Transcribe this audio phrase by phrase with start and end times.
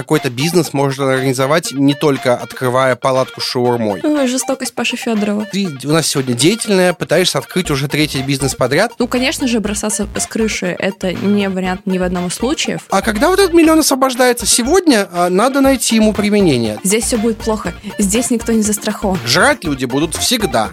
[0.00, 4.00] какой-то бизнес можно организовать не только открывая палатку с шаурмой.
[4.02, 5.46] Ой, жестокость Паши Федорова.
[5.52, 8.92] Ты у нас сегодня деятельная, пытаешься открыть уже третий бизнес подряд.
[8.98, 12.80] Ну, конечно же, бросаться с крыши– это не вариант ни в одном из случаев.
[12.90, 16.78] А когда вот этот миллион освобождается сегодня, а, надо найти ему применение.
[16.82, 17.74] Здесь все будет плохо.
[17.98, 19.18] Здесь никто не застрахован.
[19.26, 20.70] Жрать люди будут всегда.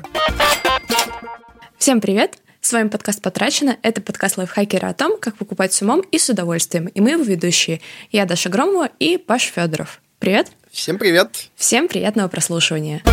[1.77, 2.37] Всем привет!
[2.61, 3.77] С вами подкаст «Потрачено».
[3.81, 6.87] Это подкаст лайфхакера о том, как покупать с умом и с удовольствием.
[6.87, 7.81] И мы его ведущие.
[8.11, 10.01] Я Даша Громова и Паш Федоров.
[10.19, 10.51] Привет!
[10.71, 11.49] Всем привет!
[11.55, 13.03] Всем приятного прослушивания!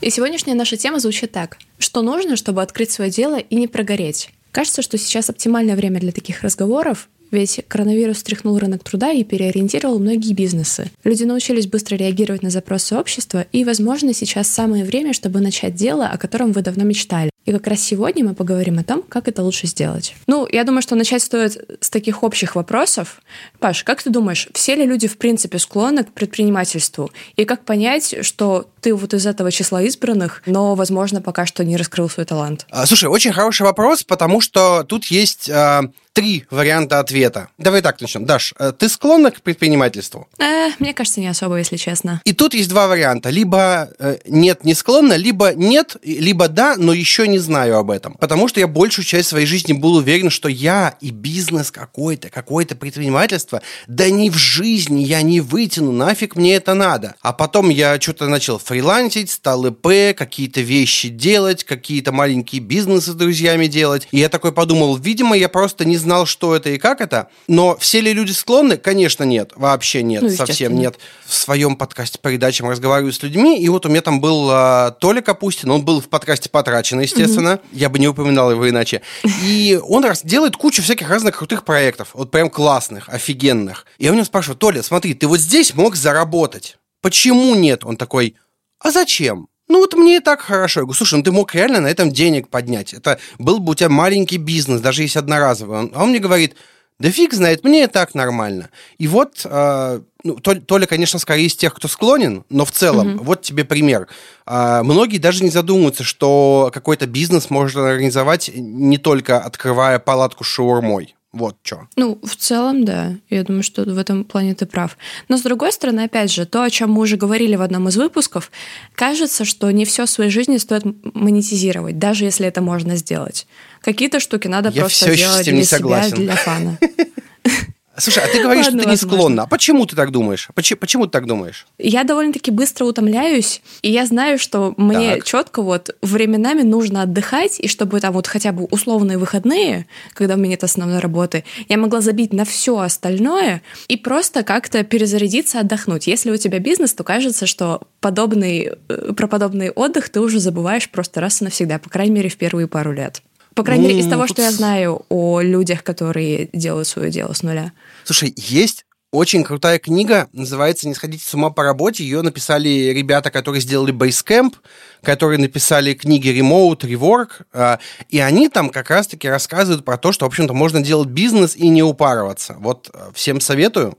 [0.00, 1.58] И сегодняшняя наша тема звучит так.
[1.78, 4.30] Что нужно, чтобы открыть свое дело и не прогореть?
[4.50, 9.98] Кажется, что сейчас оптимальное время для таких разговоров, ведь коронавирус встряхнул рынок труда и переориентировал
[9.98, 10.90] многие бизнесы.
[11.02, 16.06] Люди научились быстро реагировать на запросы общества, и, возможно, сейчас самое время, чтобы начать дело,
[16.06, 17.32] о котором вы давно мечтали.
[17.44, 20.14] И как раз сегодня мы поговорим о том, как это лучше сделать.
[20.28, 23.20] Ну, я думаю, что начать стоит с таких общих вопросов.
[23.58, 27.10] Паш, как ты думаешь, все ли люди в принципе склонны к предпринимательству?
[27.34, 31.76] И как понять, что ты вот из этого числа избранных, но, возможно, пока что не
[31.76, 32.66] раскрыл свой талант?
[32.70, 37.48] А, слушай, очень хороший вопрос, потому что тут есть э, три варианта ответа.
[37.58, 38.26] Давай так начнем.
[38.26, 40.28] Даш, э, ты склонна к предпринимательству?
[40.38, 42.20] Э, мне кажется, не особо, если честно.
[42.24, 43.30] И тут есть два варианта.
[43.30, 48.14] Либо э, нет, не склонна, либо нет, либо да, но еще не знаю об этом.
[48.14, 52.76] Потому что я большую часть своей жизни был уверен, что я и бизнес какой-то, какое-то
[52.76, 57.14] предпринимательство, да ни в жизни я не вытяну, нафиг мне это надо.
[57.22, 63.14] А потом я что-то начал фрилансить, стал ИП, какие-то вещи делать, какие-то маленькие бизнесы с
[63.14, 64.08] друзьями делать.
[64.10, 67.28] И я такой подумал, видимо, я просто не знал, что это и как это.
[67.48, 68.76] Но все ли люди склонны?
[68.76, 69.52] Конечно, нет.
[69.56, 70.22] Вообще нет.
[70.22, 70.98] Ну, совсем нет.
[71.26, 75.22] В своем подкасте передачам разговариваю с людьми, и вот у меня там был а, Толя
[75.22, 77.60] Капустин, он был в подкасте «Потрачено», естественно.
[77.72, 79.02] Я бы не упоминал его иначе.
[79.42, 82.10] И он раз делает кучу всяких разных крутых проектов.
[82.12, 83.86] Вот прям классных, офигенных.
[83.98, 86.78] И я у него спрашиваю, Толя, смотри, ты вот здесь мог заработать.
[87.00, 87.84] Почему нет?
[87.84, 88.36] Он такой,
[88.78, 89.48] а зачем?
[89.68, 90.80] Ну вот мне и так хорошо.
[90.80, 92.92] Я говорю, слушай, ну ты мог реально на этом денег поднять.
[92.92, 95.90] Это был бы у тебя маленький бизнес, даже если одноразовый.
[95.94, 96.56] А он мне говорит,
[96.98, 98.68] да фиг знает, мне и так нормально.
[98.98, 103.14] И вот, э, ну, то, Толя, конечно, скорее из тех, кто склонен, но в целом,
[103.14, 103.24] Мгм.
[103.24, 104.06] вот тебе пример.
[104.46, 110.48] А, многие даже не задумываются, что какой-то бизнес можно организовать не только открывая палатку с
[110.48, 111.16] шаурмой.
[111.32, 111.88] Вот что.
[111.96, 113.14] Ну, в целом, да.
[113.30, 114.98] Я думаю, что в этом плане ты прав.
[115.28, 117.96] Но, с другой стороны, опять же, то, о чем мы уже говорили в одном из
[117.96, 118.50] выпусков,
[118.94, 120.84] кажется, что не все в своей жизни стоит
[121.14, 123.46] монетизировать, даже если это можно сделать.
[123.80, 126.16] Какие-то штуки надо Я просто всё ещё с делать этим не для себя, согласен.
[126.16, 126.78] для фана.
[128.02, 129.16] Слушай, а ты говоришь, Ладно, что ты не возможно.
[129.18, 129.42] склонна.
[129.44, 130.48] А почему ты так думаешь?
[130.56, 131.66] Почему, почему ты так думаешь?
[131.78, 135.24] Я довольно-таки быстро утомляюсь, и я знаю, что мне Так.
[135.24, 140.36] четко вот временами нужно отдыхать, и чтобы там вот хотя бы условные выходные, когда у
[140.36, 146.08] меня нет основной работы, я могла забить на все остальное и просто как-то перезарядиться, отдохнуть.
[146.08, 150.90] Если у тебя бизнес, то кажется, что подобный, э, про подобный отдых ты уже забываешь
[150.90, 153.22] просто раз и навсегда, по крайней мере, в первые пару лет.
[153.54, 157.10] По крайней мере, из Ну, того, тут что я знаю о людях, которые делают свое
[157.10, 157.72] дело с нуля.
[158.04, 162.02] Слушай, есть очень крутая книга, называется «Не сходите с ума по работе».
[162.02, 164.54] Ее написали ребята, которые сделали Basecamp,
[165.02, 170.24] которые написали книги Remote, Rework, а, и они там как раз-таки рассказывают про то, что,
[170.24, 172.56] в общем-то, можно делать бизнес и не упарываться.
[172.58, 173.98] Вот а, всем советую.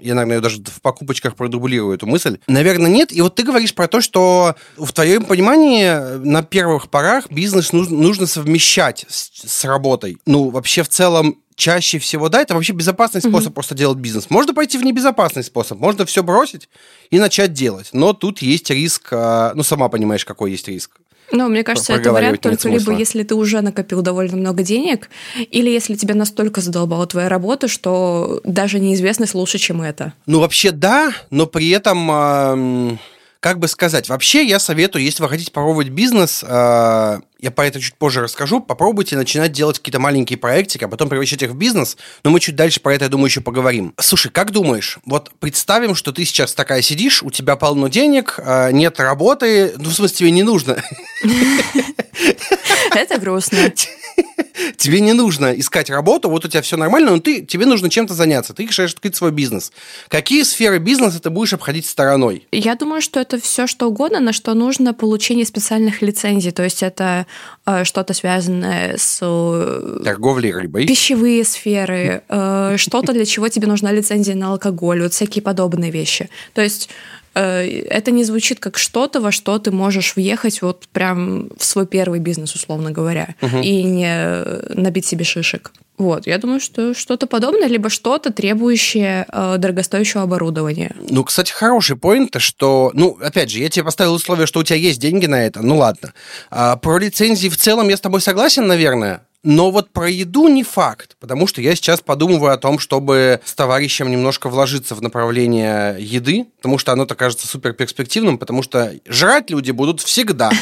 [0.00, 2.38] Я, наверное, ее даже в покупочках продублирую эту мысль.
[2.48, 3.12] Наверное, нет.
[3.12, 7.72] И вот ты говоришь про то, что в твоем понимании э, на первых порах бизнес
[7.72, 10.18] нужно, нужно совмещать с, с работой.
[10.26, 14.30] Ну, вообще, в целом, чаще всего, да, это вообще безопасный способ просто делать бизнес.
[14.30, 16.68] Можно пойти в небезопасный способ, можно все бросить
[17.10, 17.90] и начать делать.
[17.92, 20.99] Но тут есть риск, а, ну, сама понимаешь, какой есть риск.
[21.32, 22.98] Ну, мне кажется, это вариант только либо смысла.
[22.98, 25.08] если ты уже накопил довольно много денег,
[25.50, 30.12] или если тебя настолько задолбала твоя работа, что даже неизвестность лучше, чем это.
[30.26, 32.98] Ну, вообще, да, но при этом, ам,
[33.40, 37.80] как бы сказать, вообще я советую, если вы хотите попробовать бизнес, а, я про это
[37.80, 41.96] чуть позже расскажу, попробуйте начинать делать какие-то маленькие проектики, а потом превращать их в бизнес,
[42.22, 43.94] но мы чуть дальше про это, я думаю, еще поговорим.
[43.98, 48.70] Слушай, как думаешь, вот представим, что ты сейчас такая сидишь, у тебя полно денег, а,
[48.70, 50.82] нет работы, ну, в смысле, тебе не нужно,
[52.94, 53.58] Это грустно.
[54.76, 58.14] тебе не нужно искать работу, вот у тебя все нормально, но ты, тебе нужно чем-то
[58.14, 59.72] заняться, ты решаешь открыть свой бизнес.
[60.08, 62.46] Какие сферы бизнеса ты будешь обходить стороной?
[62.52, 66.52] Я думаю, что это все что угодно, на что нужно получение специальных лицензий.
[66.52, 67.26] То есть это
[67.66, 70.86] э, что-то связанное с э, Торговля рыбой.
[70.86, 76.28] пищевые сферы, э, что-то, для чего тебе нужна лицензия на алкоголь, вот всякие подобные вещи.
[76.54, 76.88] То есть
[77.34, 82.20] это не звучит как что-то, во что ты можешь въехать вот прям в свой первый
[82.20, 84.34] бизнес, условно говоря, и не
[84.74, 85.72] набить себе шишек.
[86.00, 90.96] Вот, я думаю, что что-то подобное, либо что-то требующее э, дорогостоящего оборудования.
[91.10, 94.78] Ну, кстати, хороший поинт, что, ну, опять же, я тебе поставил условие, что у тебя
[94.78, 96.14] есть деньги на это, ну ладно.
[96.50, 99.20] А, про лицензии в целом я с тобой согласен, наверное.
[99.42, 103.54] Но вот про еду не факт, потому что я сейчас подумываю о том, чтобы с
[103.54, 109.48] товарищем немножко вложиться в направление еды, потому что оно-то кажется супер перспективным, потому что жрать
[109.50, 110.50] люди будут всегда.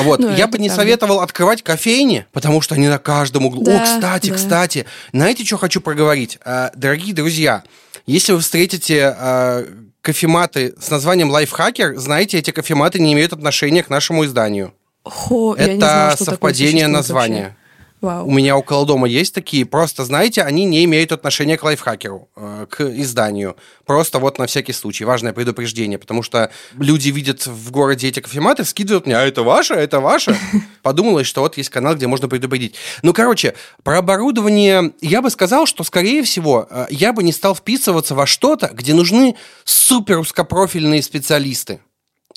[0.00, 3.64] Вот, ну, я бы не советовал открывать кофейни, потому что они на каждом углу.
[3.70, 6.40] О, кстати, кстати, знаете, что хочу проговорить?
[6.44, 7.62] А, дорогие друзья,
[8.04, 9.64] если вы встретите а,
[10.00, 14.74] кофематы с названием лайфхакер, знаете, эти кофематы не имеют отношения к нашему изданию.
[15.04, 17.42] Хо, Это знала, совпадение названия.
[17.42, 17.57] Вообще.
[18.00, 18.26] Вау.
[18.26, 19.66] У меня около дома есть такие.
[19.66, 23.56] Просто, знаете, они не имеют отношения к лайфхакеру, э, к изданию.
[23.86, 25.04] Просто вот на всякий случай.
[25.04, 29.74] Важное предупреждение, потому что люди видят в городе эти кофематы, скидывают мне, а это ваше,
[29.74, 30.36] это ваше.
[30.82, 32.76] Подумалось, что вот есть канал, где можно предупредить.
[33.02, 37.56] Ну, короче, про оборудование я бы сказал, что, скорее всего, э, я бы не стал
[37.56, 39.34] вписываться во что-то, где нужны
[39.64, 41.80] супер узкопрофильные специалисты.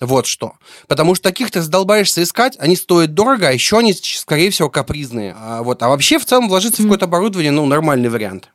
[0.01, 0.53] Вот что.
[0.87, 5.35] Потому что таких ты задолбаешься искать, они стоят дорого, а еще они, скорее всего, капризные.
[5.37, 5.81] А, вот.
[5.83, 6.85] а вообще, в целом, вложиться mm-hmm.
[6.85, 8.49] в какое-то оборудование, ну, нормальный вариант.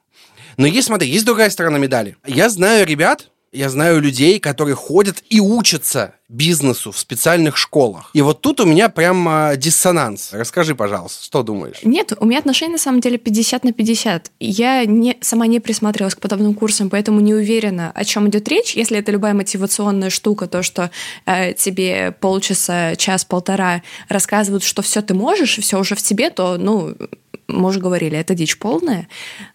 [0.56, 2.16] Но есть, смотри, есть другая сторона медали.
[2.26, 8.10] Я знаю ребят, я знаю людей, которые ходят и учатся бизнесу в специальных школах.
[8.12, 10.30] И вот тут у меня прям а, диссонанс.
[10.32, 11.76] Расскажи, пожалуйста, что думаешь?
[11.84, 14.32] Нет, у меня отношения на самом деле 50 на 50.
[14.40, 18.74] Я не, сама не присматривалась к подобным курсам, поэтому не уверена, о чем идет речь.
[18.74, 20.90] Если это любая мотивационная штука, то, что
[21.26, 26.96] э, тебе полчаса, час-полтора рассказывают, что все ты можешь, все уже в тебе, то, ну,
[27.48, 29.08] мы уже говорили, это дичь полная,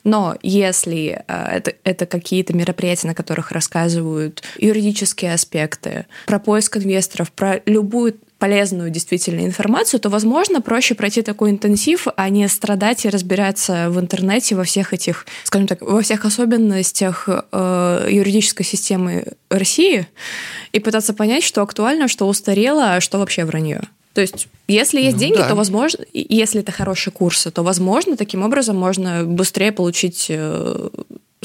[0.04, 7.32] но если э, это, это какие-то мероприятия, на которых рассказывают юридические аспекты, про поиск инвесторов,
[7.32, 13.10] про любую полезную действительно информацию, то, возможно, проще пройти такой интенсив, а не страдать и
[13.10, 20.08] разбираться в интернете во всех этих, скажем так, во всех особенностях э, юридической системы России
[20.72, 23.84] и пытаться понять, что актуально, что устарело, а что вообще вранье.
[24.14, 25.50] То есть, если есть ну, деньги, да.
[25.50, 30.90] то возможно, если это хорошие курсы, то возможно, таким образом можно быстрее получить, э,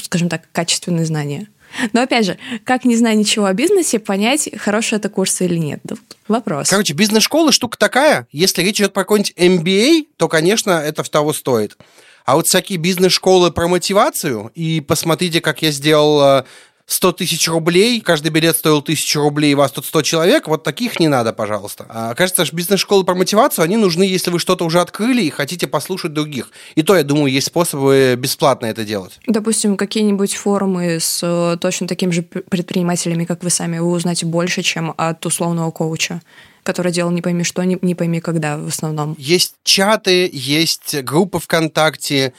[0.01, 1.47] скажем так, качественные знания.
[1.93, 5.81] Но опять же, как не зная ничего о бизнесе, понять, хороший это курс или нет?
[6.27, 6.69] Вопрос.
[6.69, 8.27] Короче, бизнес-школа штука такая.
[8.31, 11.77] Если речь идет про какой-нибудь MBA, то, конечно, это в того стоит.
[12.25, 16.43] А вот всякие бизнес-школы про мотивацию, и посмотрите, как я сделал э,
[16.87, 21.01] 100 тысяч рублей, каждый билет стоил тысячу рублей, и вас тут 100 человек, вот таких
[21.01, 21.85] не надо, пожалуйста.
[21.89, 25.67] А, кажется, что бизнес-школы про мотивацию, они нужны, если вы что-то уже открыли и хотите
[25.67, 26.49] послушать других.
[26.75, 29.19] И то, я думаю, есть способы бесплатно это делать.
[29.27, 34.61] Допустим, какие-нибудь форумы с э, точно такими же предпринимателями, как вы сами, вы узнаете больше,
[34.63, 36.21] чем от условного коуча
[36.63, 39.15] который делал не пойми что, не, не пойми когда в основном.
[39.17, 42.33] Есть чаты, есть группы ВКонтакте,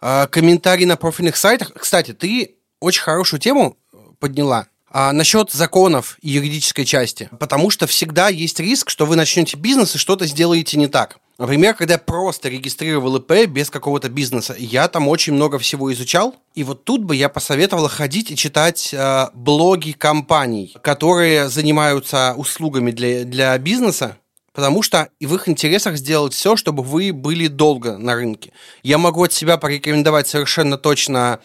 [0.00, 1.70] э, комментарии на профильных сайтах.
[1.74, 3.76] Кстати, ты очень хорошую тему
[4.24, 4.68] подняла.
[4.90, 7.28] А насчет законов и юридической части.
[7.38, 11.18] Потому что всегда есть риск, что вы начнете бизнес и что-то сделаете не так.
[11.36, 16.36] Например, когда я просто регистрировал ИП без какого-то бизнеса, я там очень много всего изучал,
[16.54, 22.90] и вот тут бы я посоветовал ходить и читать э, блоги компаний, которые занимаются услугами
[22.90, 24.16] для, для бизнеса,
[24.54, 28.52] потому что и в их интересах сделать все, чтобы вы были долго на рынке.
[28.82, 31.40] Я могу от себя порекомендовать совершенно точно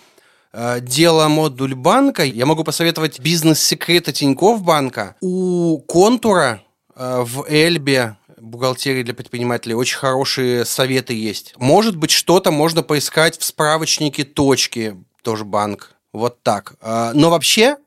[0.54, 5.16] дело модуль банка, я могу посоветовать бизнес-секреты Тинькофф банка.
[5.22, 6.62] У Контура
[6.96, 11.54] э, в Эльбе бухгалтерии для предпринимателей очень хорошие советы есть.
[11.58, 15.96] Может быть, что-то можно поискать в справочнике точки, тоже банк.
[16.14, 16.74] Вот так.
[16.82, 17.78] Э, но вообще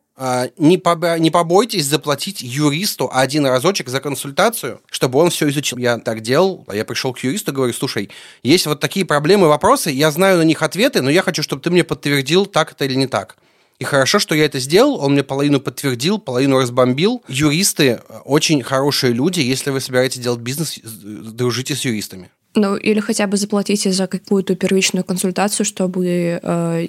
[0.59, 5.79] не, по, не побойтесь заплатить юристу один разочек за консультацию, чтобы он все изучил.
[5.79, 8.11] Я так делал, а я пришел к юристу говорю, слушай,
[8.43, 11.71] есть вот такие проблемы, вопросы, я знаю на них ответы, но я хочу, чтобы ты
[11.71, 13.37] мне подтвердил, так это или не так.
[13.79, 17.23] И хорошо, что я это сделал, он мне половину подтвердил, половину разбомбил.
[17.27, 22.31] Юристы очень хорошие люди, если вы собираетесь делать бизнес, дружите с юристами.
[22.55, 26.87] Ну, или хотя бы заплатите за какую-то первичную консультацию, чтобы э,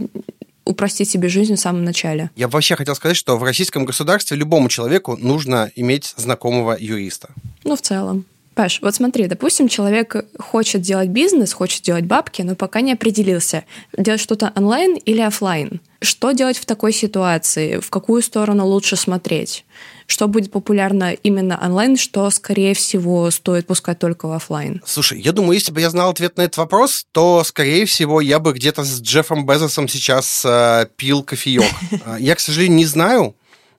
[0.65, 2.29] упростить себе жизнь в самом начале.
[2.35, 7.29] Я вообще хотел сказать, что в российском государстве любому человеку нужно иметь знакомого юриста.
[7.63, 8.25] Ну, в целом.
[8.55, 13.63] Паш, вот смотри, допустим, человек хочет делать бизнес, хочет делать бабки, но пока не определился,
[13.97, 15.81] делать что-то онлайн или офлайн.
[16.01, 17.79] Что делать в такой ситуации?
[17.79, 19.65] В какую сторону лучше смотреть?
[20.05, 24.81] Что будет популярно именно онлайн, что, скорее всего, стоит пускать только в офлайн?
[24.85, 28.39] Слушай, я думаю, если бы я знал ответ на этот вопрос, то, скорее всего, я
[28.39, 31.71] бы где-то с Джеффом Безосом сейчас э, пил кофеек.
[32.05, 33.35] А, я, к сожалению, не знаю,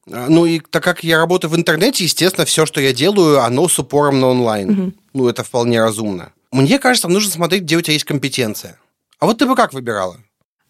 [0.07, 3.79] ну и так как я работаю в интернете, естественно, все, что я делаю, оно с
[3.79, 4.71] упором на онлайн.
[4.71, 4.93] Угу.
[5.15, 6.33] Ну, это вполне разумно.
[6.53, 8.79] Мне кажется, нужно смотреть, где у тебя есть компетенция.
[9.19, 10.19] А вот ты бы как выбирала?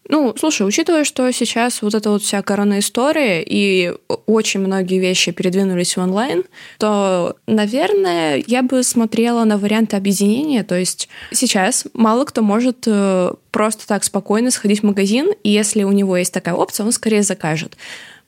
[0.07, 3.91] Ну, слушай, учитывая, что сейчас вот эта вот вся корона-история и
[4.27, 6.43] очень многие вещи передвинулись в онлайн,
[6.77, 10.63] то, наверное, я бы смотрела на варианты объединения.
[10.63, 15.83] То есть сейчас мало кто может э, просто так спокойно сходить в магазин, и если
[15.83, 17.75] у него есть такая опция, он скорее закажет.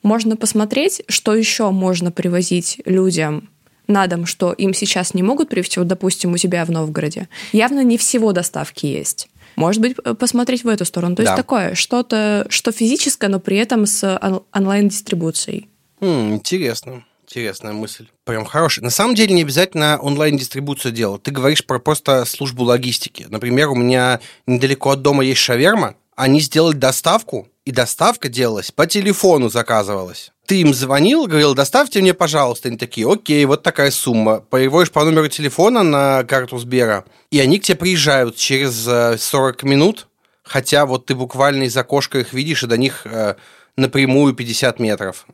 [0.02, 3.48] Можно посмотреть, что еще можно привозить людям
[3.86, 7.28] на дом, что им сейчас не могут привезти, вот, допустим, у себя в Новгороде.
[7.52, 9.28] Явно не всего доставки есть.
[9.56, 11.16] Может быть, посмотреть в эту сторону.
[11.16, 11.30] То да.
[11.30, 14.20] есть такое, что-то, что физическое, но при этом с
[14.52, 15.68] онлайн-дистрибуцией.
[16.00, 17.04] М, интересно.
[17.24, 18.06] Интересная мысль.
[18.24, 18.84] Прям хорошая.
[18.84, 21.22] На самом деле не обязательно онлайн-дистрибуцию делать.
[21.24, 23.26] Ты говоришь про просто службу логистики.
[23.28, 25.96] Например, у меня недалеко от дома есть шаверма.
[26.18, 32.14] Они сделали доставку, и доставка делалась по телефону заказывалась ты им звонил, говорил, доставьте мне,
[32.14, 32.68] пожалуйста.
[32.68, 34.42] Они такие, окей, вот такая сумма.
[34.50, 38.84] Переводишь по номеру телефона на карту Сбера, и они к тебе приезжают через
[39.22, 40.08] 40 э, минут,
[40.42, 43.34] хотя вот ты буквально из окошка их видишь, и до них э,
[43.76, 45.26] напрямую 50 метров.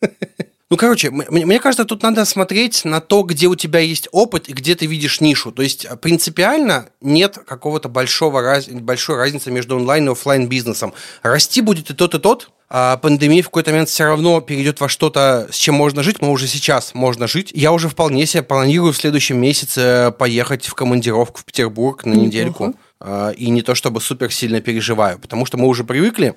[0.70, 4.52] Ну, короче, мне кажется, тут надо смотреть на то, где у тебя есть опыт и
[4.52, 5.50] где ты видишь нишу.
[5.50, 8.68] То есть принципиально нет какого-то большого раз...
[8.68, 10.92] большой разницы между онлайн и офлайн бизнесом.
[11.22, 14.90] Расти будет и тот, и тот, а пандемия в какой-то момент все равно перейдет во
[14.90, 17.50] что-то, с чем можно жить, мы уже сейчас можно жить.
[17.54, 22.74] Я уже вполне себе планирую в следующем месяце поехать в командировку в Петербург на недельку.
[23.00, 23.34] Uh-huh.
[23.36, 26.34] И не то чтобы супер сильно переживаю, потому что мы уже привыкли,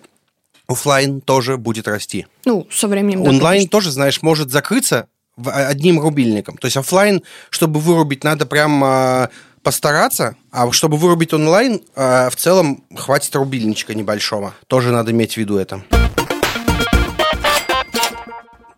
[0.72, 2.28] офлайн тоже будет расти.
[2.46, 3.22] Ну, со временем.
[3.22, 5.08] Онлайн да, тоже, знаешь, может закрыться
[5.46, 6.58] одним рубильником.
[6.58, 9.30] То есть офлайн, чтобы вырубить, надо прям а,
[9.64, 14.54] постараться, а чтобы вырубить онлайн, а, в целом хватит рубильничка небольшого.
[14.68, 15.84] Тоже надо иметь в виду это.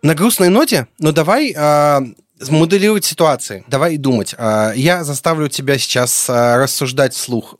[0.01, 2.01] На грустной ноте, но давай э,
[2.49, 3.63] моделировать ситуации.
[3.67, 4.35] Давай думать.
[4.75, 7.55] Я заставлю тебя сейчас рассуждать вслух.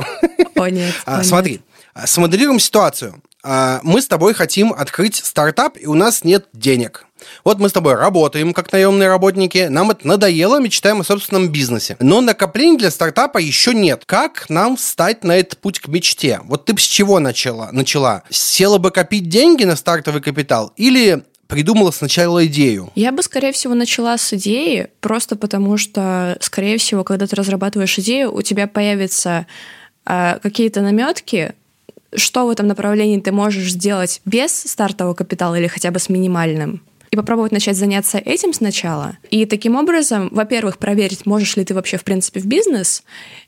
[0.55, 0.93] О, нет.
[1.05, 1.61] О, Смотри,
[1.95, 2.09] нет.
[2.09, 3.23] смоделируем ситуацию.
[3.43, 7.05] Мы с тобой хотим открыть стартап, и у нас нет денег.
[7.43, 11.97] Вот мы с тобой работаем как наемные работники, нам это надоело, мечтаем о собственном бизнесе.
[12.00, 14.03] Но накоплений для стартапа еще нет.
[14.05, 16.41] Как нам встать на этот путь к мечте?
[16.45, 17.69] Вот ты с чего начала?
[17.71, 18.23] начала?
[18.29, 22.91] Села бы копить деньги на стартовый капитал или придумала сначала идею?
[22.95, 28.00] Я бы, скорее всего, начала с идеи, просто потому что, скорее всего, когда ты разрабатываешь
[28.00, 29.45] идею, у тебя появятся
[30.05, 31.53] э, какие-то наметки,
[32.15, 36.82] что в этом направлении ты можешь сделать без стартового капитала или хотя бы с минимальным
[37.13, 39.17] и попробовать начать заняться этим сначала.
[39.29, 43.03] И таким образом, во-первых, проверить, можешь ли ты вообще, в принципе, в бизнес,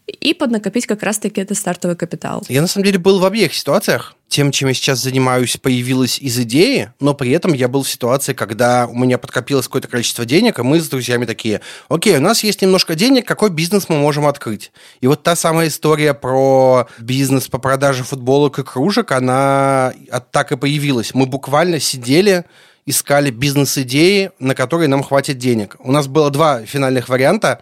[0.06, 2.44] и поднакопить как раз-таки этот стартовый капитал.
[2.48, 4.16] Я, на самом деле, был в обеих ситуациях.
[4.28, 8.34] Тем, чем я сейчас занимаюсь, появилось из идеи, но при этом я был в ситуации,
[8.34, 12.44] когда у меня подкопилось какое-то количество денег, и мы с друзьями такие, окей, у нас
[12.44, 14.72] есть немножко денег, какой бизнес мы можем открыть?
[15.02, 19.92] И вот та самая история про бизнес по продаже футболок и кружек, она
[20.30, 21.16] так и появилась.
[21.16, 22.46] Мы буквально сидели
[22.86, 25.76] искали бизнес-идеи, на которые нам хватит денег.
[25.80, 27.62] У нас было два финальных варианта.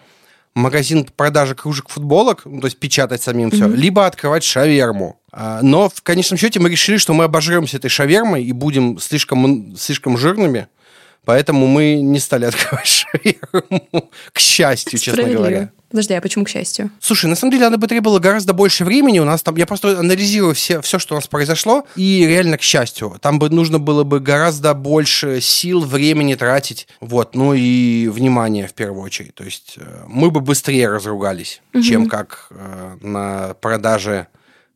[0.54, 3.56] Магазин продажи кружек футболок, ну, то есть печатать самим mm-hmm.
[3.56, 5.20] все, либо открывать шаверму.
[5.32, 9.76] А, но в конечном счете мы решили, что мы обожремся этой шавермой и будем слишком,
[9.76, 10.68] слишком жирными.
[11.26, 15.72] Поэтому мы не стали открывать шаверму, к счастью, честно говоря.
[15.94, 16.90] Подожди, а почему к счастью?
[17.00, 19.20] Слушай, на самом деле она бы требовала гораздо больше времени.
[19.20, 22.64] У нас там, я просто анализирую все, все, что у нас произошло, и реально к
[22.64, 23.16] счастью.
[23.22, 26.88] Там бы нужно было бы гораздо больше сил, времени тратить.
[27.00, 29.36] Вот, ну и внимания в первую очередь.
[29.36, 31.84] То есть э, мы бы быстрее разругались, угу.
[31.84, 34.26] чем как э, на продаже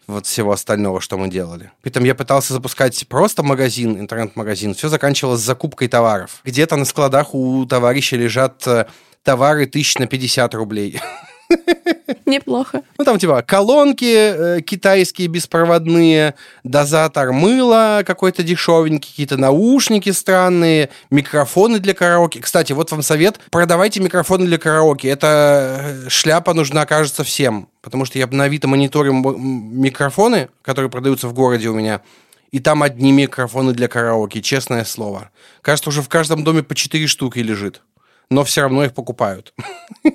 [0.05, 1.71] вот всего остального, что мы делали.
[1.81, 4.75] При этом я пытался запускать просто магазин, интернет-магазин.
[4.75, 6.41] Все заканчивалось закупкой товаров.
[6.45, 8.85] Где-то на складах у товарища лежат э,
[9.27, 11.01] товары тысяч на 50 рублей.
[12.25, 12.83] Неплохо.
[12.97, 21.79] Ну, там, типа, колонки э, китайские беспроводные, дозатор мыла какой-то дешевенький, какие-то наушники странные, микрофоны
[21.79, 22.39] для караоке.
[22.39, 23.41] Кстати, вот вам совет.
[23.51, 25.09] Продавайте микрофоны для караоке.
[25.09, 27.67] Эта э, шляпа нужна, кажется, всем.
[27.81, 31.99] Потому что я на Авито мониторю микрофоны, которые продаются в городе у меня,
[32.51, 35.31] и там одни микрофоны для караоке, честное слово.
[35.61, 37.81] Кажется, уже в каждом доме по 4 штуки лежит
[38.29, 39.53] но все равно их покупают.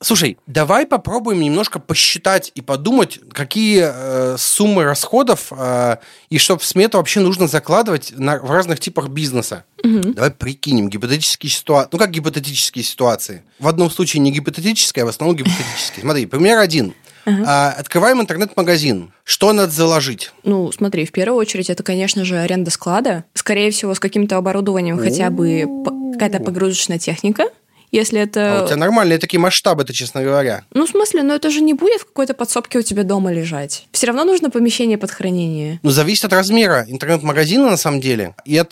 [0.00, 5.96] Слушай, давай попробуем немножко посчитать и подумать, какие э, суммы расходов э,
[6.28, 9.64] и что в смету вообще нужно закладывать на, в разных типах бизнеса.
[9.82, 10.12] Угу.
[10.12, 11.88] Давай прикинем гипотетические ситуации.
[11.92, 13.42] Ну, как гипотетические ситуации?
[13.58, 16.02] В одном случае не гипотетические, а в основном гипотетические.
[16.02, 16.94] Смотри, пример один.
[17.24, 17.44] Ага.
[17.46, 19.12] А, открываем интернет-магазин.
[19.24, 20.32] Что надо заложить?
[20.42, 23.24] Ну, смотри, в первую очередь это, конечно же, аренда склада.
[23.34, 25.66] Скорее всего, с каким-то оборудованием, хотя бы
[26.12, 27.44] какая-то погрузочная техника
[27.90, 28.60] Если это...
[28.60, 30.64] А у тебя нормальные такие масштабы-то, честно говоря.
[30.72, 33.86] Ну, в смысле, но это же не будет в какой-то подсобке у тебя дома лежать.
[33.92, 35.80] Все равно нужно помещение под хранение.
[35.82, 38.68] Ну, зависит от размера интернет-магазина, на самом деле, и от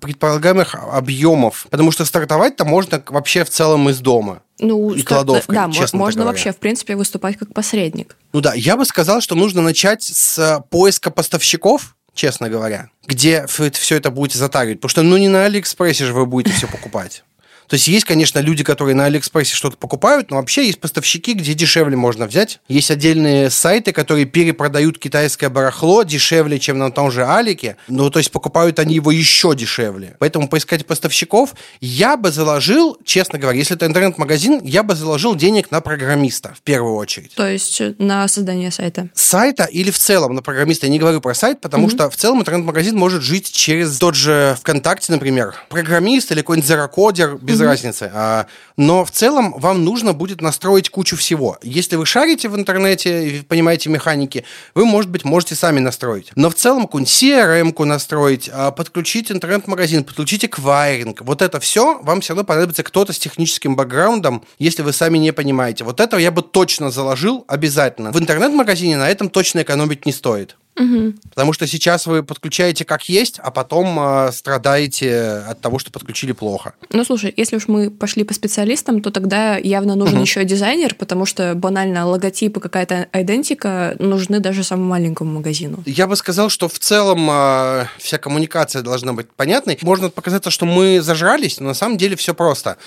[0.00, 1.66] предполагаемых объемов.
[1.70, 4.42] Потому что стартовать-то можно вообще в целом из дома.
[4.58, 6.32] Ну, и кладовкой, да, честно можно говоря.
[6.32, 8.16] вообще, в принципе, выступать как посредник.
[8.32, 13.96] Ну да, я бы сказал, что нужно начать с поиска поставщиков, честно говоря, где все
[13.96, 14.78] это будете затаривать.
[14.78, 17.22] Потому что, ну, не на Алиэкспрессе же вы будете все покупать.
[17.68, 21.54] То есть есть, конечно, люди, которые на Алиэкспрессе что-то покупают, но вообще есть поставщики, где
[21.54, 22.60] дешевле можно взять.
[22.68, 27.76] Есть отдельные сайты, которые перепродают китайское барахло дешевле, чем на том же Алике.
[27.88, 30.16] Ну, то есть покупают они его еще дешевле.
[30.18, 35.70] Поэтому поискать поставщиков я бы заложил, честно говоря, если это интернет-магазин, я бы заложил денег
[35.70, 37.34] на программиста в первую очередь.
[37.34, 39.08] То есть на создание сайта?
[39.14, 40.86] Сайта или в целом на программиста.
[40.86, 41.90] Я не говорю про сайт, потому mm-hmm.
[41.90, 45.54] что в целом интернет-магазин может жить через тот же ВКонтакте, например.
[45.68, 47.66] Программист или какой-нибудь зерокодер без без mm-hmm.
[47.66, 48.10] разницы.
[48.12, 48.46] А,
[48.76, 51.58] но в целом вам нужно будет настроить кучу всего.
[51.62, 54.44] Если вы шарите в интернете и понимаете механики,
[54.74, 56.30] вы, может быть, можете сами настроить.
[56.34, 61.22] Но в целом какую-нибудь CRM-ку настроить, а, подключить интернет-магазин, подключить эквайринг.
[61.22, 65.32] Вот это все вам все равно понадобится кто-то с техническим бэкграундом, если вы сами не
[65.32, 65.84] понимаете.
[65.84, 68.12] Вот это я бы точно заложил обязательно.
[68.12, 70.56] В интернет-магазине на этом точно экономить не стоит.
[70.76, 71.14] Угу.
[71.30, 76.32] Потому что сейчас вы подключаете как есть, а потом э, страдаете от того, что подключили
[76.32, 76.74] плохо.
[76.90, 80.24] Ну, слушай, если уж мы пошли по специалистам, то тогда явно нужен угу.
[80.24, 85.82] еще дизайнер, потому что банально логотипы, какая-то идентика нужны даже самому маленькому магазину.
[85.86, 89.78] Я бы сказал, что в целом э, вся коммуникация должна быть понятной.
[89.82, 92.76] Можно показаться, что мы зажрались, но на самом деле все просто.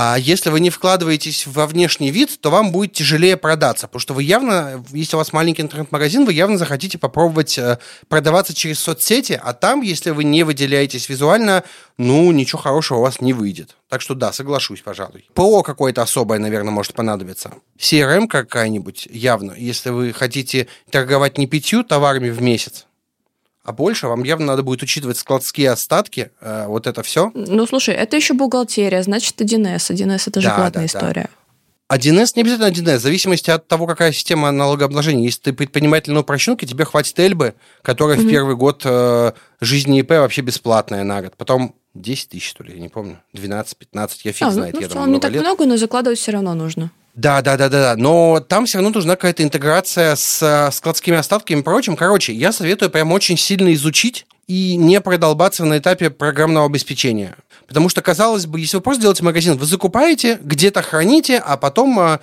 [0.00, 4.14] А если вы не вкладываетесь во внешний вид, то вам будет тяжелее продаться, потому что
[4.14, 8.78] вы явно, если у вас маленький интернет-магазин, вы явно захотите попробовать попробовать э, продаваться через
[8.80, 11.62] соцсети, а там, если вы не выделяетесь визуально,
[11.98, 13.76] ну, ничего хорошего у вас не выйдет.
[13.88, 15.26] Так что да, соглашусь, пожалуй.
[15.34, 17.52] ПО какое-то особое, наверное, может понадобиться.
[17.78, 19.52] CRM какая-нибудь, явно.
[19.56, 22.86] Если вы хотите торговать не пятью товарами в месяц,
[23.64, 27.30] а больше вам явно надо будет учитывать складские остатки, э, вот это все.
[27.34, 29.92] Ну, слушай, это еще бухгалтерия, значит, 1С.
[29.92, 31.28] 1С это же да, платная да, история.
[31.30, 31.47] Да.
[31.90, 35.24] 1С не обязательно 1С, в зависимости от того, какая система налогообложения.
[35.24, 38.26] Если ты предприниматель на упрощенке, тебе хватит Эльбы, которая mm-hmm.
[38.26, 41.34] в первый год э, жизни ИП вообще бесплатная на год.
[41.38, 43.20] Потом 10 тысяч, что ли, я не помню.
[43.34, 44.74] 12-15, я фиг а, знает.
[44.74, 45.40] Ну, я в целом не так лет.
[45.40, 46.90] много, но закладывать все равно нужно.
[47.14, 47.96] Да, да, да, да, да.
[47.96, 51.96] Но там все равно нужна какая-то интеграция с э, складскими остатками и прочим.
[51.96, 57.36] Короче, я советую прям очень сильно изучить и не продолбаться на этапе программного обеспечения.
[57.68, 61.98] Потому что, казалось бы, если вы просто делаете магазин, вы закупаете, где-то храните, а потом
[62.00, 62.20] а,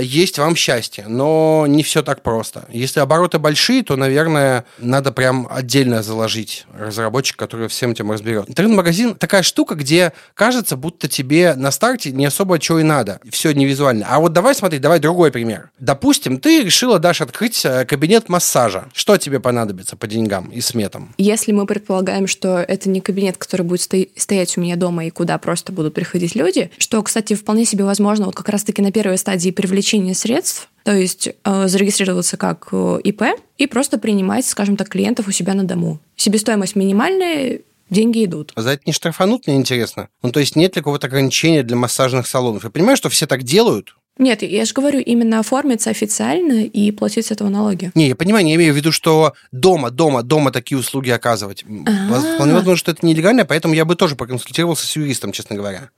[0.00, 1.04] есть вам счастье.
[1.08, 2.64] Но не все так просто.
[2.70, 8.48] Если обороты большие, то, наверное, надо прям отдельно заложить разработчик, который всем этим разберет.
[8.48, 13.20] Интернет-магазин такая штука, где кажется, будто тебе на старте не особо чего и надо.
[13.30, 14.06] Все не визуально.
[14.08, 15.70] А вот давай смотри, давай другой пример.
[15.78, 18.88] Допустим, ты решила, Даш, открыть э, кабинет массажа.
[18.94, 21.14] Что тебе понадобится по деньгам и сметам?
[21.18, 25.38] Если мы предполагаем, что это не кабинет, который будет стоять у меня дома и куда
[25.38, 29.50] просто будут приходить люди, что, кстати, вполне себе возможно вот как раз-таки на первой стадии
[29.64, 33.22] привлечения средств, то есть э, зарегистрироваться как э, ИП
[33.56, 36.00] и просто принимать, скажем так, клиентов у себя на дому.
[36.16, 38.52] Себестоимость минимальная, деньги идут.
[38.54, 40.08] А за это не штрафанут, мне интересно?
[40.22, 42.64] Ну, то есть нет ли какого-то ограничения для массажных салонов?
[42.64, 47.26] Я понимаю, что все так делают, нет, я же говорю, именно оформиться официально и платить
[47.26, 47.90] с этого налоги.
[47.96, 51.64] Не, я понимаю, я имею в виду, что дома, дома, дома такие услуги оказывать.
[51.64, 52.34] А-а-а.
[52.36, 55.90] Вполне возможно, что это нелегально, поэтому я бы тоже проконсультировался с юристом, честно говоря.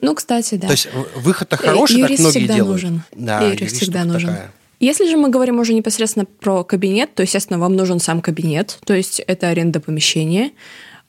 [0.00, 0.66] Ну, кстати, да.
[0.66, 2.72] То есть выход-то хороший, юрист как многие всегда делают.
[2.72, 3.02] нужен.
[3.12, 4.30] Да, юрист, юрист всегда нужен.
[4.30, 4.52] Такая.
[4.80, 8.94] Если же мы говорим уже непосредственно про кабинет, то, естественно, вам нужен сам кабинет, то
[8.94, 10.52] есть это аренда помещения.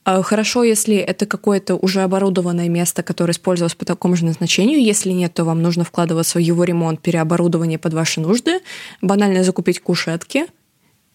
[0.04, 4.84] А, хорошо, если это какое-то уже оборудованное место, которое использовалось по такому же назначению.
[4.84, 8.60] Если нет, то вам нужно вкладываться в его ремонт, переоборудование под ваши нужды.
[9.02, 10.48] Банально закупить кушетки,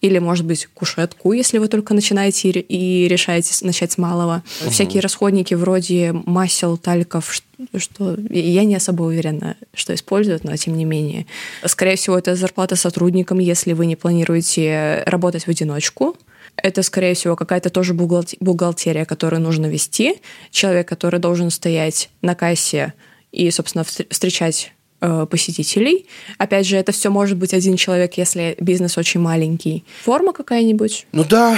[0.01, 4.43] или, может быть, кушетку, если вы только начинаете и решаете начать с малого.
[4.61, 4.71] Угу.
[4.71, 7.41] Всякие расходники вроде масел, тальков,
[7.75, 11.25] что я не особо уверена, что используют, но тем не менее.
[11.65, 16.15] Скорее всего, это зарплата сотрудникам, если вы не планируете работать в одиночку.
[16.55, 20.21] Это, скорее всего, какая-то тоже бухгалтерия, которую нужно вести.
[20.51, 22.93] Человек, который должен стоять на кассе
[23.31, 26.07] и, собственно, встречать посетителей.
[26.37, 29.85] Опять же, это все может быть один человек, если бизнес очень маленький.
[30.03, 31.07] Форма какая-нибудь?
[31.11, 31.57] Ну да,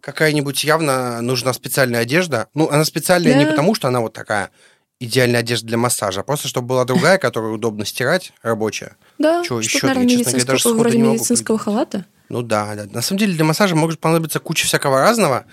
[0.00, 2.48] какая-нибудь явно нужна специальная одежда.
[2.54, 3.38] Ну, она специальная да.
[3.38, 4.50] не потому, что она вот такая
[5.00, 8.96] идеальная одежда для массажа, а просто чтобы была другая, которую удобно стирать, рабочая.
[9.18, 9.86] Да, что еще?
[9.86, 12.04] Наверное, я, честно говоря, даже вроде медицинского халата.
[12.28, 12.86] Ну да, да.
[12.90, 15.44] На самом деле для массажа может понадобиться куча всякого разного,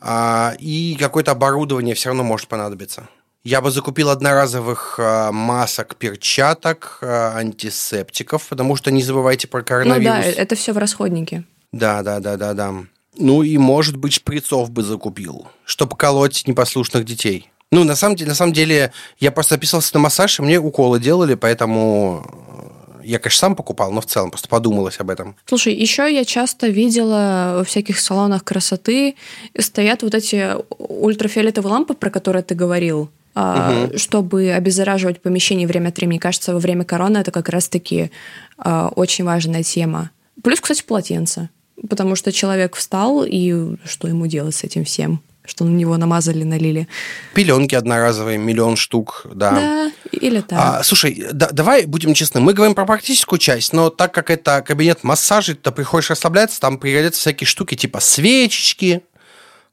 [0.00, 3.08] а, и какое-то оборудование все равно может понадобиться.
[3.42, 10.26] Я бы закупил одноразовых э, масок, перчаток, э, антисептиков, потому что не забывайте про коронавирус.
[10.26, 11.44] Ну да, это все в расходнике.
[11.72, 12.74] Да, да, да, да, да.
[13.16, 17.50] Ну и, может быть, шприцов бы закупил, чтобы колоть непослушных детей.
[17.72, 21.00] Ну, на самом деле, на самом деле, я просто записывался на массаж, и мне уколы
[21.00, 22.26] делали, поэтому
[22.98, 25.34] э, я, конечно, сам покупал, но в целом просто подумалось об этом.
[25.46, 29.14] Слушай, еще я часто видела во всяких салонах красоты
[29.58, 33.98] стоят вот эти ультрафиолетовые лампы, про которые ты говорил угу.
[33.98, 36.18] чтобы обеззараживать помещение время от времени.
[36.18, 38.10] Кажется, во время короны это как раз-таки
[38.58, 40.10] а, очень важная тема.
[40.42, 41.50] Плюс, кстати, полотенце.
[41.88, 45.22] Потому что человек встал, и что ему делать с этим всем?
[45.46, 46.86] Что на него намазали, налили.
[47.34, 49.50] Пеленки одноразовые, миллион штук, да.
[49.52, 50.58] Да, или так.
[50.58, 54.62] А, слушай, да, давай будем честны, мы говорим про практическую часть, но так как это
[54.62, 59.02] кабинет массажа, ты приходишь расслабляться, там пригодятся всякие штуки типа свечечки,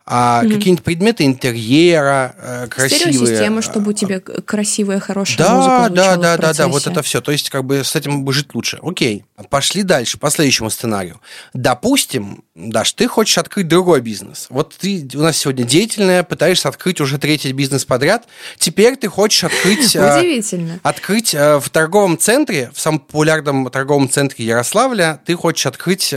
[0.10, 0.54] а mm-hmm.
[0.54, 3.14] какие-нибудь предметы интерьера э, красивые.
[3.14, 7.20] Стереосистема, чтобы у тебя красивая, хорошая да, музыка Да, да, да, да, вот это все.
[7.20, 8.80] То есть, как бы с этим жить лучше.
[8.82, 11.20] Окей, пошли дальше, по следующему сценарию.
[11.54, 14.48] Допустим, Даш, ты хочешь открыть другой бизнес.
[14.50, 18.28] Вот ты у нас сегодня деятельная, пытаешься открыть уже третий бизнес подряд.
[18.58, 19.96] Теперь ты хочешь открыть...
[19.96, 20.80] Э, Удивительно.
[20.82, 26.14] Открыть э, в торговом центре, в самом популярном торговом центре Ярославля, ты хочешь открыть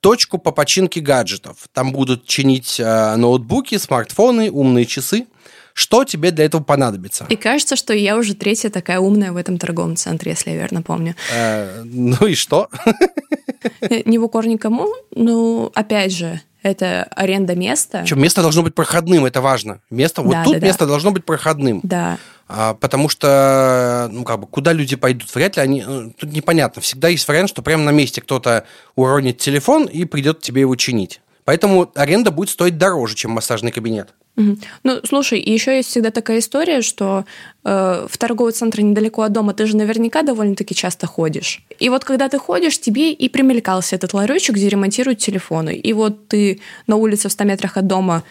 [0.00, 1.56] точку по починке гаджетов.
[1.72, 5.26] Там будут чинить ноутбуки, смартфоны, умные часы.
[5.78, 7.24] Что тебе для этого понадобится?
[7.28, 10.82] И кажется, что я уже третья такая умная в этом торговом центре, если я верно
[10.82, 11.14] помню.
[11.32, 12.68] Э, ну и что?
[13.80, 18.00] Э, не в укор никому, но опять же, это аренда места.
[18.00, 19.80] Причем место должно быть проходным, это важно.
[19.88, 21.78] Место, вот тут место должно быть проходным.
[21.84, 22.18] Да.
[22.48, 25.84] А, потому что, ну, как бы, куда люди пойдут, вряд ли они...
[25.86, 26.82] Ну, тут непонятно.
[26.82, 28.64] Всегда есть вариант, что прямо на месте кто-то
[28.96, 31.20] уронит телефон и придет тебе его чинить.
[31.44, 34.12] Поэтому аренда будет стоить дороже, чем массажный кабинет.
[34.84, 37.24] Ну, слушай, еще есть всегда такая история, что
[37.64, 41.64] э, в торговый центр недалеко от дома ты же наверняка довольно-таки часто ходишь.
[41.80, 45.74] И вот когда ты ходишь, тебе и примелькался этот ларечек, где ремонтируют телефоны.
[45.74, 48.22] И вот ты на улице в 100 метрах от дома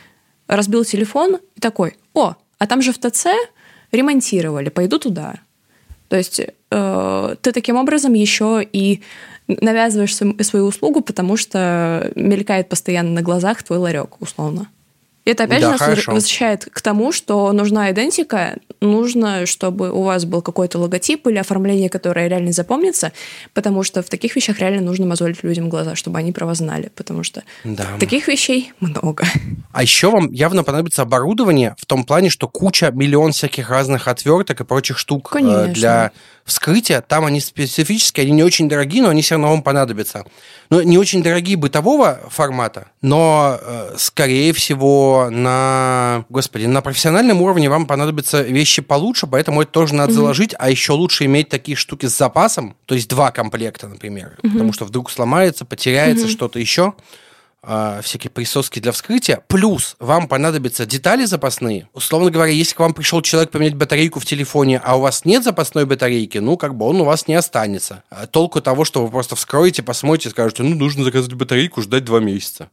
[0.48, 3.28] разбил телефон и такой, о, а там же в ТЦ
[3.92, 5.36] ремонтировали, пойду туда.
[6.08, 9.02] То есть э, ты таким образом еще и
[9.48, 14.70] навязываешь свою услугу, потому что мелькает постоянно на глазах твой ларек, условно.
[15.32, 16.12] Это опять да, же нас хорошо.
[16.14, 21.90] возвращает к тому, что нужна идентика, нужно, чтобы у вас был какой-то логотип или оформление,
[21.90, 23.12] которое реально запомнится,
[23.54, 26.92] потому что в таких вещах реально нужно мозолить людям глаза, чтобы они про вас знали,
[26.96, 27.86] потому что да.
[28.00, 29.26] таких вещей много.
[29.74, 34.62] А еще вам явно понадобится оборудование в том плане, что куча, миллион всяких разных отверток
[34.62, 35.74] и прочих штук э, Конечно.
[35.74, 36.12] для
[36.48, 37.02] вскрытия.
[37.02, 40.26] Там они специфические, они не очень дорогие, но они все равно вам понадобятся.
[40.70, 47.70] Ну, не очень дорогие бытового формата, но, э, скорее всего, на, господи, на профессиональном уровне
[47.70, 50.16] вам понадобятся вещи получше, поэтому это тоже надо mm-hmm.
[50.16, 54.52] заложить, а еще лучше иметь такие штуки с запасом, то есть два комплекта, например, mm-hmm.
[54.52, 56.32] потому что вдруг сломается, потеряется mm-hmm.
[56.32, 56.94] что-то еще.
[57.64, 59.42] А, всякие присоски для вскрытия.
[59.48, 61.90] Плюс вам понадобятся детали запасные.
[61.94, 65.44] Условно говоря, если к вам пришел человек поменять батарейку в телефоне, а у вас нет
[65.44, 68.04] запасной батарейки, ну, как бы он у вас не останется.
[68.10, 72.20] А толку того, что вы просто вскроете, посмотрите, скажете, ну, нужно заказать батарейку, ждать два
[72.20, 72.70] месяца.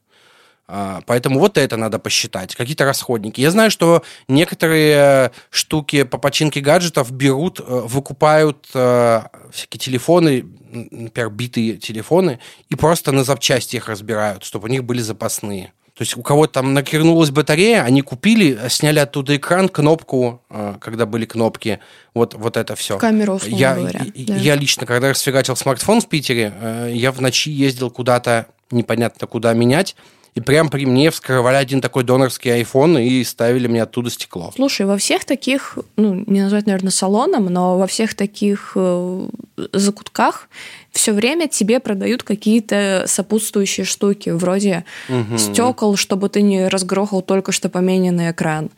[0.67, 3.41] А, поэтому вот это надо посчитать, какие-то расходники.
[3.41, 11.31] Я знаю, что некоторые штуки по починке гаджетов берут, э, выкупают э, всякие телефоны, например,
[11.31, 15.73] битые телефоны, и просто на запчасти их разбирают, чтобы у них были запасные.
[15.95, 21.07] То есть у кого-то там накернулась батарея, они купили, сняли оттуда экран, кнопку, э, когда
[21.07, 21.79] были кнопки,
[22.15, 22.99] вот, вот это все.
[22.99, 24.05] Камеру, я, говоря.
[24.15, 24.37] Я, да.
[24.37, 26.53] я лично, когда расфигачил смартфон в Питере,
[26.93, 29.95] я в ночи ездил куда-то, непонятно куда менять,
[30.35, 34.53] и прям при мне вскрывали один такой донорский iPhone и ставили мне оттуда стекло.
[34.55, 39.29] Слушай, во всех таких, ну, не назвать, наверное, салоном, но во всех таких э,
[39.73, 40.49] закутках
[40.91, 45.39] все время тебе продают какие-то сопутствующие штуки, вроде угу.
[45.39, 48.71] стекол, чтобы ты не разгрохал только что помененный экран,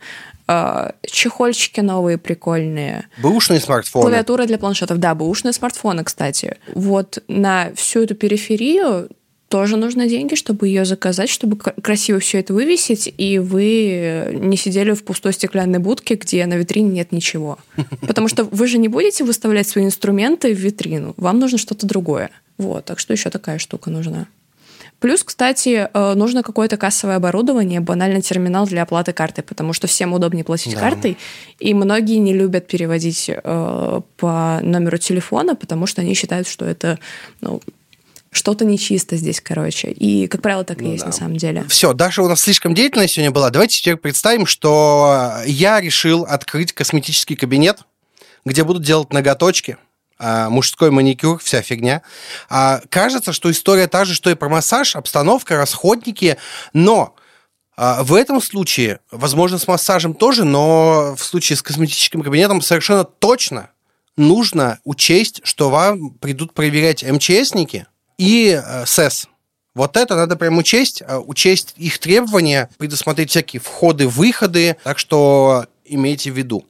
[0.47, 3.07] э, чехольчики новые прикольные.
[3.17, 4.03] Бэушные смартфоны.
[4.03, 4.99] Клавиатура для планшетов.
[4.99, 6.57] Да, бэушные смартфоны, кстати.
[6.75, 9.09] Вот на всю эту периферию
[9.49, 14.91] тоже нужны деньги, чтобы ее заказать, чтобы красиво все это вывесить, и вы не сидели
[14.91, 17.57] в пустой стеклянной будке, где на витрине нет ничего.
[18.01, 21.13] Потому что вы же не будете выставлять свои инструменты в витрину.
[21.17, 22.29] Вам нужно что-то другое.
[22.57, 24.27] Вот, так что еще такая штука нужна.
[24.99, 30.13] Плюс, кстати, э, нужно какое-то кассовое оборудование, банально терминал для оплаты карты, потому что всем
[30.13, 30.79] удобнее платить да.
[30.79, 31.17] картой,
[31.59, 36.97] и многие не любят переводить э, по номеру телефона, потому что они считают, что это
[37.41, 37.61] ну,
[38.37, 39.91] что-то нечисто здесь, короче.
[39.91, 41.07] И, как правило, так и Ну есть да.
[41.07, 41.65] на самом деле.
[41.67, 43.49] Все, Даша у нас слишком деятельная сегодня была.
[43.49, 47.79] Давайте теперь представим, что я решил открыть косметический кабинет,
[48.45, 49.77] где будут делать ноготочки,
[50.19, 52.01] а, мужской маникюр, вся фигня.
[52.49, 56.37] А, Кажется, что история та же, что и про массаж, обстановка, расходники,
[56.73, 57.15] но
[57.75, 63.03] а, в этом случае, возможно, с массажем тоже, но в случае с косметическим кабинетом совершенно
[63.03, 63.69] точно
[64.15, 67.85] нужно учесть, что вам придут проверять МЧСники
[68.17, 69.27] и э, СЭС.
[69.75, 76.31] Вот это надо прям учесть, э, учесть их требования, предусмотреть всякие входы-выходы, так что имейте
[76.31, 76.65] в виду.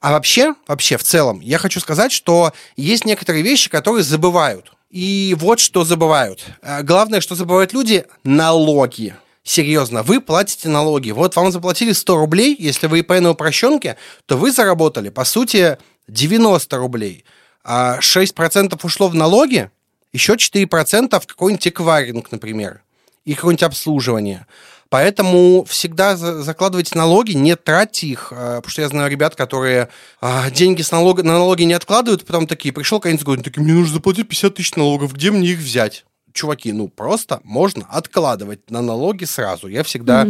[0.00, 4.72] А вообще, вообще, в целом, я хочу сказать, что есть некоторые вещи, которые забывают.
[4.90, 6.44] И вот что забывают.
[6.62, 9.16] Э, Главное, что забывают люди– налоги.
[9.44, 11.10] Серьезно, вы платите налоги.
[11.10, 15.78] Вот вам заплатили 100 рублей, если вы ИП на упрощенке, то вы заработали, по сути,
[16.06, 17.24] 90 рублей.
[17.64, 19.70] А 6% ушло в налоги,
[20.12, 22.82] еще 4% в какой-нибудь эквайринг, например,
[23.24, 24.46] и какое-нибудь обслуживание.
[24.88, 29.88] Поэтому всегда за- закладывайте налоги, не тратьте их, э, потому что я знаю ребят, которые
[30.20, 33.72] а, деньги с налога, на налоги не откладывают, потом такие, пришел конец года, такие, мне
[33.72, 36.04] нужно заплатить 50 тысяч налогов, где мне их взять?
[36.34, 39.66] Чуваки, ну просто можно откладывать на налоги сразу.
[39.66, 40.26] Я всегда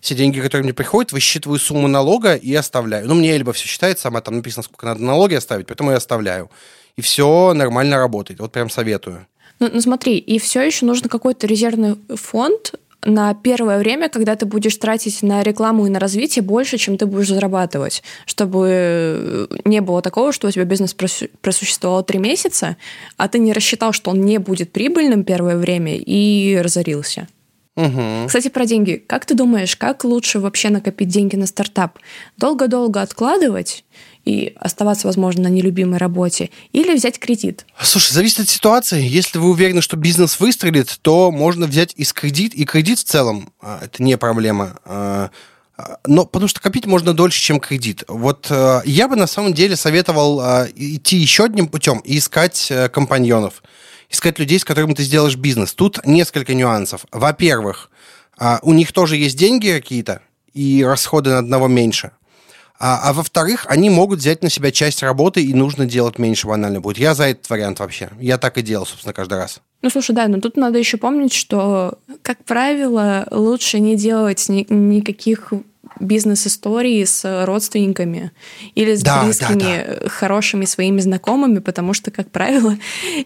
[0.00, 3.08] все деньги, которые мне приходят, высчитываю сумму налога и оставляю.
[3.08, 6.50] Ну, мне Эльба все считает сама, там написано, сколько надо налоги оставить, поэтому я оставляю.
[6.96, 8.40] И все нормально работает.
[8.40, 9.26] Вот прям советую.
[9.58, 12.74] Ну, ну смотри, и все еще нужно какой-то резервный фонд
[13.06, 17.06] на первое время, когда ты будешь тратить на рекламу и на развитие больше, чем ты
[17.06, 22.76] будешь зарабатывать, чтобы э, не было такого, что у тебя бизнес просу- просуществовал три месяца,
[23.16, 27.28] а ты не рассчитал, что он не будет прибыльным первое время и разорился.
[27.76, 28.26] Мгм.
[28.26, 29.04] Кстати, про деньги.
[29.06, 31.98] Как ты думаешь, как лучше вообще накопить деньги на стартап?
[32.38, 33.84] Долго-долго откладывать
[34.26, 37.64] и оставаться, возможно, на нелюбимой работе, или взять кредит?
[37.80, 39.00] Слушай, зависит от ситуации.
[39.00, 42.52] Если вы уверены, что бизнес выстрелит, то можно взять из кредит.
[42.52, 44.78] И кредит в целом а, это не проблема.
[44.84, 45.30] А,
[45.78, 48.02] а, Но потому что копить можно дольше, чем кредит.
[48.08, 48.50] Вот
[48.84, 53.62] я бы на самом деле советовал идти еще одним путем и искать э, компаньонов.
[54.10, 55.72] Искать людей, с которыми ты сделаешь бизнес.
[55.72, 57.06] Тут несколько нюансов.
[57.12, 57.90] Во-первых,
[58.62, 60.20] у них тоже есть деньги какие-то,
[60.52, 62.12] и расходы на одного меньше.
[62.78, 66.80] А, а во-вторых, они могут взять на себя часть работы, и нужно делать меньше банально
[66.80, 66.98] будет.
[66.98, 68.10] Я за этот вариант вообще.
[68.20, 69.60] Я так и делал, собственно, каждый раз.
[69.82, 74.66] Ну, слушай, да, но тут надо еще помнить, что, как правило, лучше не делать ни-
[74.68, 75.52] никаких
[76.00, 78.32] бизнес-историй с родственниками
[78.74, 82.76] или с Да, да, близкими, хорошими своими знакомыми, потому что, как правило,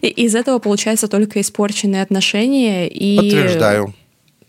[0.01, 3.93] из этого получается только испорченные отношения и Подтверждаю.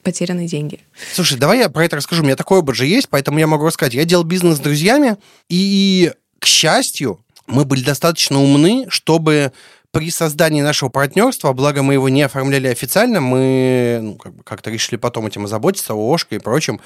[0.02, 0.80] Потерянные деньги.
[1.12, 2.22] Слушай, давай я про это расскажу.
[2.22, 3.94] У меня такой опыт же есть, поэтому я могу рассказать.
[3.94, 5.16] Я делал бизнес с друзьями,
[5.48, 9.52] и, к счастью, мы были достаточно умны, чтобы
[9.92, 15.26] при создании нашего партнерства, благо мы его не оформляли официально, мы ну, как-то решили потом
[15.26, 16.80] этим озаботиться, ООшкой и прочим,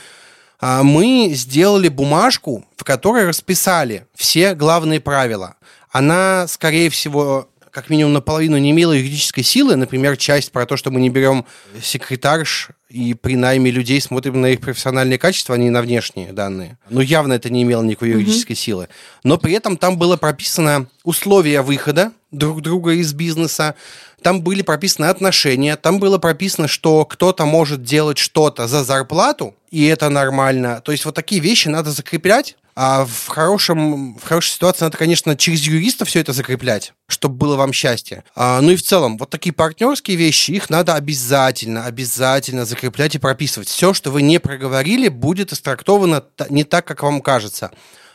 [0.58, 5.54] а, мы сделали бумажку, в которой расписали все главные правила.
[5.90, 9.76] Она, скорее всего, как минимум наполовину не имела юридической силы.
[9.76, 11.44] Например, часть про то, что мы не берем
[11.82, 16.78] секретарш и при найме людей смотрим на их профессиональные качества, а не на внешние данные.
[16.88, 18.88] Ну, явно это не имело никакой юридической силы.
[19.24, 23.74] Но при этом там было прописано условия выхода друг друга из бизнеса,
[24.22, 29.84] там были прописаны отношения, там было прописано, что кто-то может делать что-то за зарплату, и
[29.84, 30.80] это нормально.
[30.82, 35.34] То есть вот такие вещи надо закреплять, а в, хорошем, в хорошей ситуации надо, конечно,
[35.34, 38.22] через юриста все это закреплять, чтобы было вам счастье.
[38.34, 43.18] А, ну и в целом, вот такие партнерские вещи, их надо обязательно, обязательно закреплять и
[43.18, 43.68] прописывать.
[43.68, 47.70] Все, что вы не проговорили, будет истрактовано не так, как вам кажется.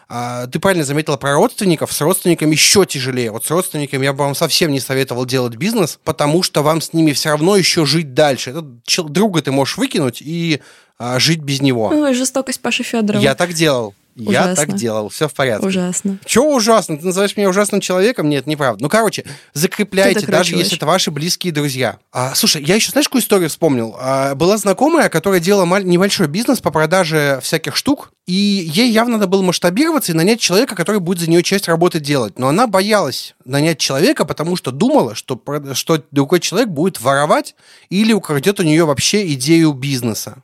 [0.08, 1.92] А, Ты правильно заметила про родственников.
[1.92, 3.32] С родственниками еще тяжелее.
[3.32, 6.94] Вот с родственниками я бы вам совсем не советовал делать бизнес, потому что вам с
[6.94, 8.54] ними все равно еще жить дальше.
[8.86, 10.62] Чел- друга ты можешь выкинуть и
[11.00, 11.88] а, жить без него.
[11.88, 13.24] Ой, жестокость Паши Федорова.
[13.24, 13.96] Я так делал.
[14.22, 14.56] Я Ужасно.
[14.68, 15.10] так делал.
[15.10, 15.66] Все в порядке.
[15.66, 16.18] Ужасно.
[16.26, 16.98] Чего ужасно?
[16.98, 18.30] Ты называешь меня ужасным человеком?
[18.30, 18.84] Нет, неправда.
[18.84, 21.98] Ну, короче, закрепляйте, даже если это ваши близкие друзья.
[22.12, 23.96] А, слушай, я еще, знаешь, какую историю вспомнил?
[24.00, 29.14] А, была знакомая, которая делала маль- небольшой бизнес по продаже всяких штук, и ей явно
[29.18, 32.38] надо было масштабироваться и нанять человека, который будет за нее часть работы делать.
[32.38, 35.42] Но она боялась нанять человека, потому что думала, что,
[35.74, 37.56] что другой человек будет воровать
[37.90, 40.44] или украдет у нее вообще идею бизнеса.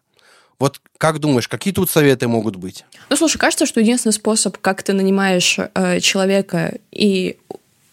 [0.59, 2.83] Вот как думаешь, какие тут советы могут быть?
[3.09, 7.37] Ну, слушай, кажется, что единственный способ, как ты нанимаешь э, человека и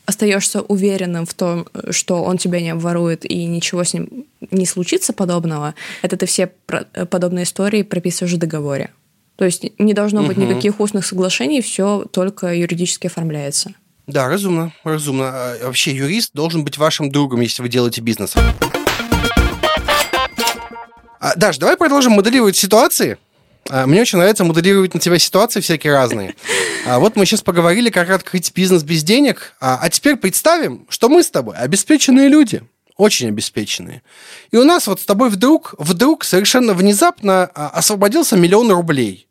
[0.06, 5.12] остаешься уверенным в том, что он тебя не обворует и ничего с ним не случится
[5.12, 8.90] подобного, это ты все про- э, подобные истории прописываешь в договоре.
[9.36, 10.48] То есть не должно быть Мгм.
[10.48, 13.72] никаких устных соглашений, все только юридически оформляется.
[14.06, 15.30] Да, разумно, разумно.
[15.32, 18.34] А, Вообще юрист должен быть вашим другом, если вы делаете бизнес.
[21.24, 23.16] А, Даш, давай продолжим моделировать ситуации.
[23.70, 26.34] А, Мне очень нравится моделировать на тебя ситуации всякие разные.
[26.86, 29.54] А Вот мы сейчас поговорили, как открыть бизнес без денег.
[29.58, 32.62] А а теперь представим, что мы с тобой обеспеченные люди.
[32.98, 34.02] Очень обеспеченные.
[34.50, 39.26] И у нас вот с тобой вдруг, вдруг совершенно внезапно а, освободился миллион рублей.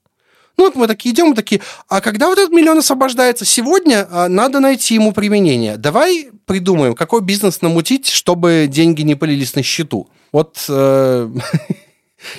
[0.57, 3.45] Ну вот мы такие идем, мы такие, а когда вот этот миллион освобождается?
[3.45, 5.77] Сегодня надо найти ему применение.
[5.77, 10.09] Давай придумаем, какой бизнес намутить, чтобы деньги не пылились на счету.
[10.31, 11.29] Вот э,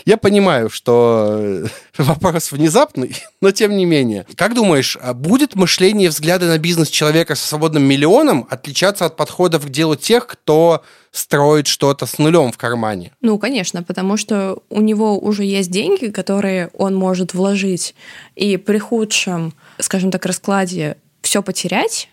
[0.04, 1.66] я понимаю, что э,
[1.98, 4.26] вопрос внезапный, но тем не менее.
[4.36, 9.16] Как думаешь, а будет мышление и взгляды на бизнес человека со свободным миллионом отличаться от
[9.16, 13.12] подходов к делу тех, кто строит что-то с нулем в кармане?
[13.20, 17.94] Ну, конечно, потому что у него уже есть деньги, которые он может вложить,
[18.34, 22.08] и при худшем, скажем так, раскладе все потерять,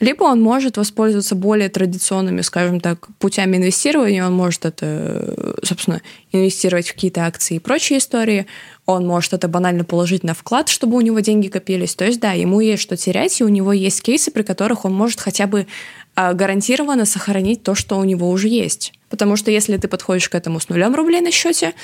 [0.00, 4.26] либо он может воспользоваться более традиционными, скажем так, путями инвестирования.
[4.26, 8.46] Он может это, собственно, инвестировать в какие-то акции и прочие истории.
[8.84, 11.94] Он может это банально положить на вклад, чтобы у него деньги копились.
[11.94, 14.92] То есть, да, ему есть что терять, и у него есть кейсы, при которых он
[14.92, 15.66] может хотя бы
[16.14, 18.92] а, гарантированно сохранить то, что у него уже есть.
[19.08, 21.74] Потому что если ты подходишь к этому с нулем рублей на счете,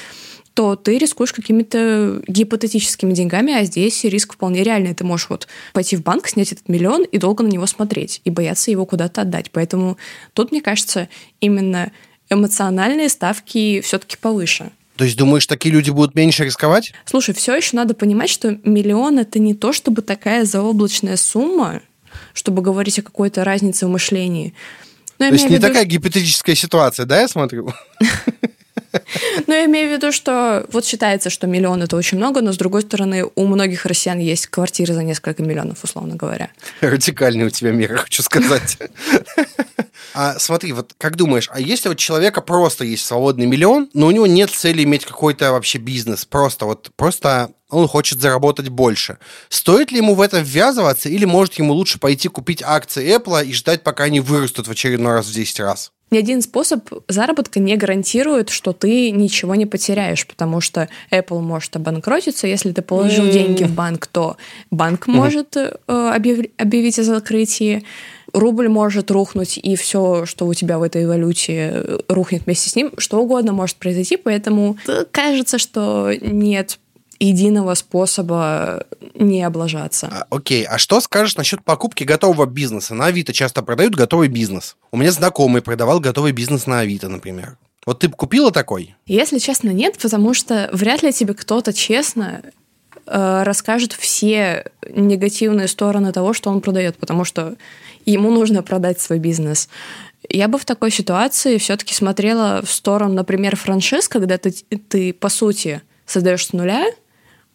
[0.54, 4.94] то ты рискуешь какими-то гипотетическими деньгами, а здесь риск вполне реальный.
[4.94, 8.30] Ты можешь вот пойти в банк, снять этот миллион и долго на него смотреть, и
[8.30, 9.50] бояться его куда-то отдать.
[9.50, 9.96] Поэтому
[10.34, 11.08] тут, мне кажется,
[11.40, 11.90] именно
[12.28, 14.70] эмоциональные ставки все-таки повыше.
[14.96, 16.92] То есть думаешь, такие люди будут меньше рисковать?
[17.06, 21.80] Слушай, все еще надо понимать, что миллион это не то, чтобы такая заоблачная сумма,
[22.34, 24.54] чтобы говорить о какой-то разнице в мышлении.
[25.18, 27.72] Но То есть не виду, такая гипотетическая ситуация, да, я смотрю?
[29.46, 32.56] Но я имею в виду, что вот считается, что миллион это очень много, но с
[32.56, 36.50] другой стороны, у многих россиян есть квартиры за несколько миллионов, условно говоря.
[36.80, 38.78] Радикальные у тебя меры, хочу сказать.
[40.14, 44.10] А смотри, вот как думаешь, а если у человека просто есть свободный миллион, но у
[44.10, 49.16] него нет цели иметь какой-то вообще бизнес, просто вот просто он хочет заработать больше.
[49.48, 53.54] Стоит ли ему в это ввязываться, или может ему лучше пойти купить акции Apple и
[53.54, 55.92] ждать, пока они вырастут в очередной раз в 10 раз?
[56.12, 61.74] Ни один способ заработка не гарантирует, что ты ничего не потеряешь, потому что Apple может
[61.74, 62.46] обанкротиться.
[62.46, 63.30] Если ты положил М.
[63.30, 64.36] деньги в банк, то
[64.70, 67.84] банк может э, объяв- объявить о закрытии.
[68.34, 72.76] Рубль может рухнуть, и все, что у тебя в этой валюте, э, рухнет вместе с
[72.76, 72.92] ним.
[72.98, 74.76] Что угодно может произойти, поэтому
[75.12, 76.78] кажется, что нет
[77.18, 80.08] единого способа не облажаться.
[80.10, 82.94] А, Окей, а что скажешь насчет покупки готового бизнеса?
[82.94, 84.76] На Авито часто продают готовый бизнес.
[84.90, 87.56] У меня знакомый продавал готовый бизнес на Авито, например.
[87.84, 88.94] Вот ты бы купила такой?
[89.06, 92.42] Если честно, нет, потому что вряд ли тебе кто-то честно
[93.06, 97.56] э, расскажет все негативные стороны того, что он продает, потому что
[98.04, 99.68] ему нужно продать свой бизнес.
[100.28, 104.52] Я бы в такой ситуации все-таки смотрела в сторону, например, франшиз, когда ты,
[104.88, 106.86] ты по сути создаешь с нуля,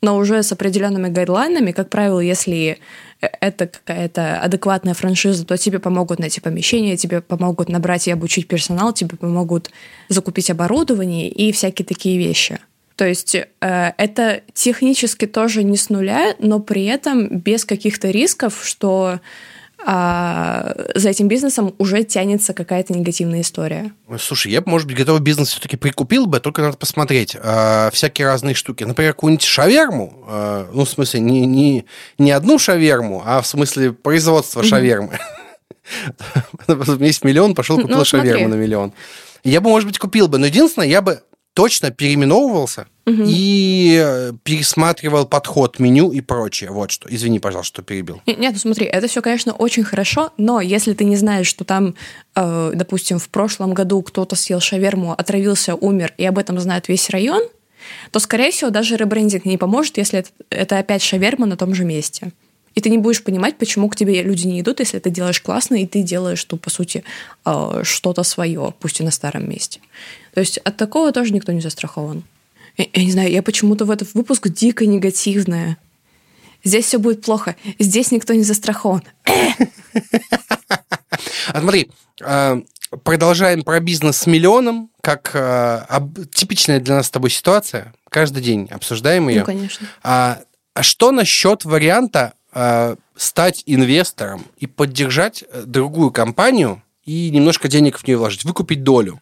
[0.07, 1.73] но уже с определенными гайдлайнами.
[1.73, 2.79] Как правило, если
[3.19, 8.93] это какая-то адекватная франшиза, то тебе помогут найти помещение, тебе помогут набрать и обучить персонал,
[8.93, 9.69] тебе помогут
[10.07, 12.59] закупить оборудование и всякие такие вещи.
[12.95, 18.61] То есть э, это технически тоже не с нуля, но при этом без каких-то рисков,
[18.63, 19.19] что
[19.89, 23.93] а, за этим бизнесом уже тянется какая-то негативная история.
[24.19, 27.37] Слушай, я бы, может быть, готовый бизнес все-таки прикупил бы, только надо посмотреть.
[27.41, 28.83] э, всякие разные штуки.
[28.83, 31.85] Например, какую-нибудь шаверму, э, ну, в смысле, не, не,
[32.17, 35.19] не одну шаверму, а в смысле производства шавермы.
[36.99, 38.91] Есть миллион, пошел, Ну, купил шаверму на миллион.
[39.45, 41.21] Я бы, может быть, купил бы, но единственное, я бы
[41.57, 46.69] точно переименовывался и э, пересматривал подход меню и прочее.
[46.69, 47.07] Вот что.
[47.09, 48.21] Извини, пожалуйста, что перебил.
[48.27, 51.63] Не- Нет, ну смотри, это все, конечно, очень хорошо, но если ты не знаешь, что
[51.63, 51.95] там,
[52.35, 57.09] э, допустим, в прошлом году кто-то съел шаверму, отравился, умер, и об этом знает весь
[57.09, 57.41] район,
[58.11, 61.85] то, скорее всего, даже ребрендинг не поможет, если это, это опять шаверма на том же
[61.85, 62.31] месте.
[62.77, 65.81] И ты не будешь понимать, почему к тебе люди не идут, если ты делаешь классно,
[65.81, 67.03] и ты делаешь, что, по сути,
[67.43, 69.79] э, что-то свое, пусть и на старом месте.
[70.35, 72.23] То есть от такого тоже никто не застрахован.
[72.77, 75.77] Я, я не знаю, я почему-то в этот выпуск дико негативная.
[76.63, 77.55] Здесь все будет плохо.
[77.79, 79.01] Здесь никто не застрахован.
[81.47, 81.89] А смотри,
[82.21, 82.61] э,
[83.03, 87.93] продолжаем про бизнес с миллионом, как об- типичная для нас с тобой ситуация.
[88.09, 89.39] Каждый день обсуждаем ее.
[89.39, 89.87] Ну, конечно.
[90.03, 90.41] А,
[90.73, 92.33] а что насчет варианта
[93.15, 99.21] стать инвестором и поддержать э, другую компанию и немножко денег в нее вложить, выкупить долю?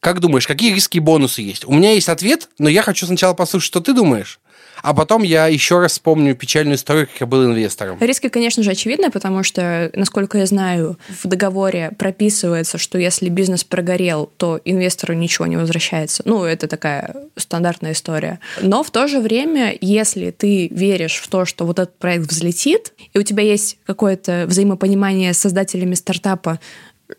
[0.00, 1.64] Как думаешь, какие риски и бонусы есть?
[1.64, 4.40] У меня есть ответ, но я хочу сначала послушать, что ты думаешь,
[4.82, 7.98] а потом я еще раз вспомню печальную историю, как я был инвестором.
[8.00, 13.64] Риски, конечно же, очевидны, потому что, насколько я знаю, в договоре прописывается, что если бизнес
[13.64, 16.22] прогорел, то инвестору ничего не возвращается.
[16.24, 18.40] Ну, это такая стандартная история.
[18.60, 22.92] Но в то же время, если ты веришь в то, что вот этот проект взлетит,
[23.12, 26.60] и у тебя есть какое-то взаимопонимание с создателями стартапа,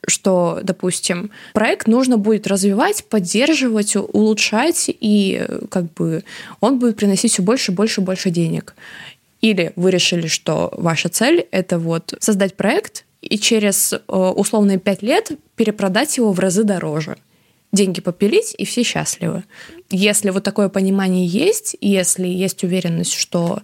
[0.08, 6.24] что, допустим, проект нужно будет развивать, поддерживать, улучшать, и как бы
[6.60, 8.76] он будет приносить все больше, больше, больше денег.
[9.42, 15.02] Или вы решили, что ваша цель— это вот создать проект и через э, условные пять
[15.02, 17.18] лет перепродать его в разы дороже.
[17.72, 19.44] Деньги попилить, и все счастливы.
[19.90, 23.62] Если вот такое понимание есть, если есть уверенность, что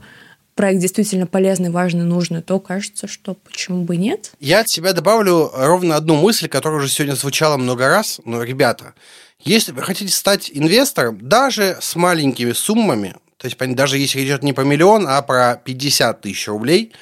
[0.55, 4.31] проект действительно полезный, важный, нужный, то кажется, что почему бы нет.
[4.39, 8.19] Я от себя добавлю ровно одну мысль, которая уже сегодня звучала много раз.
[8.25, 8.93] Но, ребята,
[9.39, 14.53] если вы хотите стать инвестором, даже с маленькими суммами, то есть даже если идет не
[14.53, 16.93] по миллион, а про 50 тысяч рублей,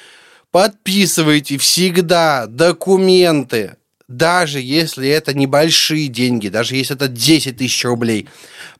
[0.50, 3.76] подписывайте всегда документы
[4.08, 8.28] даже если это небольшие деньги, даже если это 10 тысяч рублей,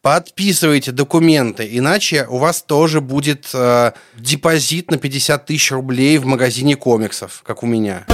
[0.03, 6.77] подписывайте документы, иначе у вас тоже будет э, депозит на 50 тысяч рублей в магазине
[6.77, 8.07] комиксов, как у меня.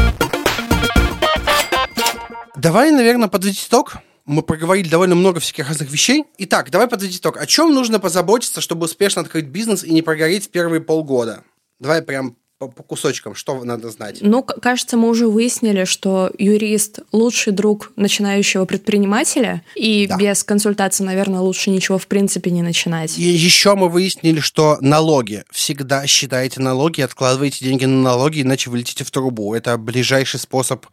[2.57, 3.97] Давай, наверное, подведить итог.
[4.27, 6.25] Мы проговорили довольно много всяких разных вещей.
[6.39, 7.37] Итак, давай подведить итог.
[7.39, 11.43] О чем нужно позаботиться, чтобы успешно открыть бизнес и не прогореть в первые полгода?
[11.81, 14.19] Давай прям по, по кусочкам, что надо знать?
[14.21, 20.19] Ну, кажется, мы уже выяснили, что юрист лучший друг начинающего предпринимателя, и да.
[20.19, 23.19] без консультации, наверное, лучше ничего в принципе не начинать.
[23.19, 25.45] И еще мы выяснили, что налоги.
[25.51, 29.55] Всегда считайте налоги, откладывайте деньги на налоги, иначе вы летите в трубу.
[29.55, 30.85] Это ближайший способ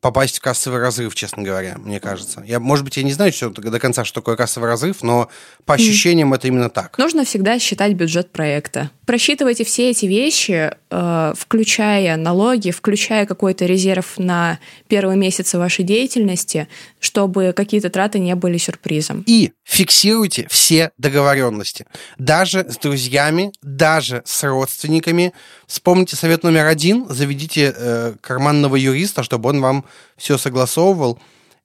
[0.00, 2.42] попасть в кассовый разрыв, честно говоря, мне кажется.
[2.46, 5.28] Я, может быть, я не знаю все до конца, что такое кассовый разрыв, но
[5.64, 6.36] по ощущениям mm.
[6.36, 6.98] это именно так.
[6.98, 8.90] Нужно всегда считать бюджет проекта.
[9.06, 16.68] Просчитывайте все эти вещи, э, включая налоги, включая какой-то резерв на первые месяцы вашей деятельности,
[17.00, 19.24] чтобы какие-то траты не были сюрпризом.
[19.26, 21.86] И фиксируйте все договоренности.
[22.18, 25.32] Даже с друзьями, даже с родственниками.
[25.66, 29.84] Вспомните совет номер один, заведите э, карманного юриста, чтобы он вам
[30.16, 31.18] все согласовывал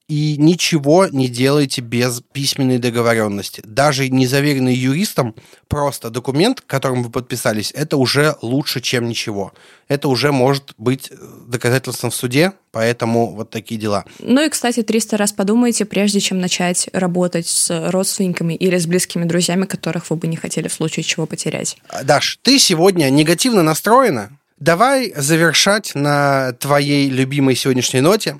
[0.08, 3.62] и ничего не делайте без письменной договоренности.
[3.66, 5.34] Даже не заверенный юристом,
[5.68, 9.54] просто документ, которым вы подписались, это уже лучше, чем ничего.
[9.88, 11.16] Это уже может быть э,
[11.48, 14.04] доказательством в суде, поэтому вот такие дела.
[14.20, 19.24] Ну и, кстати, 300 раз подумайте, прежде чем начать работать с родственниками или с близкими
[19.24, 21.78] друзьями, которых вы бы не хотели в случае чего потерять.
[22.04, 24.38] Даш, ты сегодня негативно настроена?
[24.64, 28.40] Давай завершать на твоей любимой сегодняшней ноте.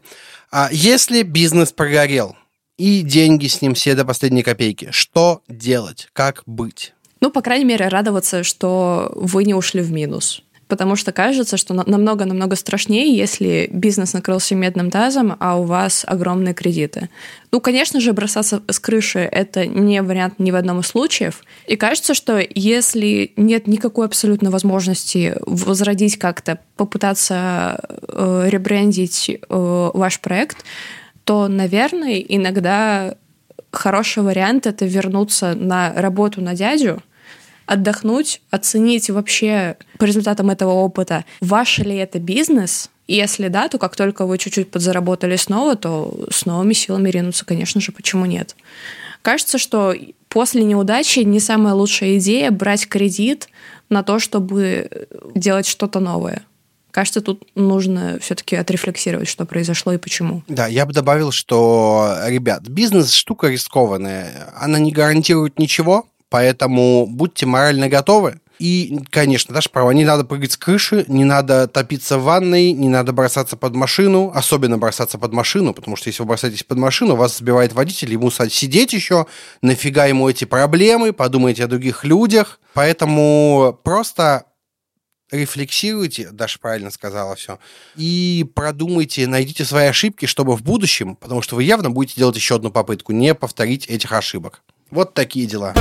[0.54, 2.38] А если бизнес прогорел,
[2.78, 6.08] и деньги с ним все до последней копейки, что делать?
[6.14, 6.94] Как быть?
[7.20, 10.44] Ну, по крайней мере, радоваться, что вы не ушли в минус
[10.74, 16.56] потому что кажется, что намного-намного страшнее, если бизнес накрылся медным тазом, а у вас огромные
[16.56, 17.10] кредиты.
[17.52, 21.44] Ну, конечно же, бросаться с крыши— это не вариант ни в одном из случаев.
[21.68, 29.38] И кажется, что если нет никакой абсолютно возможности возродить как-то, попытаться э, ребрендить э,
[29.94, 30.66] ваш проект,
[31.24, 33.14] то, наверное, иногда
[33.70, 37.04] хороший вариант— это вернуться на работу на дядю—
[37.66, 43.96] отдохнуть, оценить вообще по результатам этого опыта, ваш ли это бизнес, если да, то как
[43.96, 48.56] только вы чуть-чуть подзаработали снова, то с новыми силами ринуться, конечно же, почему нет.
[49.22, 49.94] Кажется, что
[50.30, 53.50] после неудачи не самая лучшая идея брать кредит
[53.90, 56.44] на то, чтобы делать что-то новое.
[56.92, 60.44] Кажется, тут нужно все-таки отрефлексировать, что произошло и почему.
[60.48, 64.54] Да, я бы добавил, что, ребят, бизнес штука рискованная.
[64.56, 68.40] Она не гарантирует ничего, Поэтому будьте морально готовы.
[68.58, 72.90] И, конечно, Даша права, не надо прыгать с крыши, не надо топиться в ванной, не
[72.90, 77.16] надо бросаться под машину, особенно бросаться под машину, потому что если вы бросаетесь под машину,
[77.16, 79.28] вас сбивает водитель, ему сидеть еще,
[79.62, 82.60] нафига ему эти проблемы, подумайте о других людях.
[82.74, 84.46] Поэтому просто
[85.30, 87.60] рефлексируйте, Даша правильно сказала все,
[87.96, 92.56] и продумайте, найдите свои ошибки, чтобы в будущем, потому что вы явно будете делать еще
[92.56, 94.64] одну попытку, не повторить этих ошибок.
[94.90, 95.76] Вот такие дела.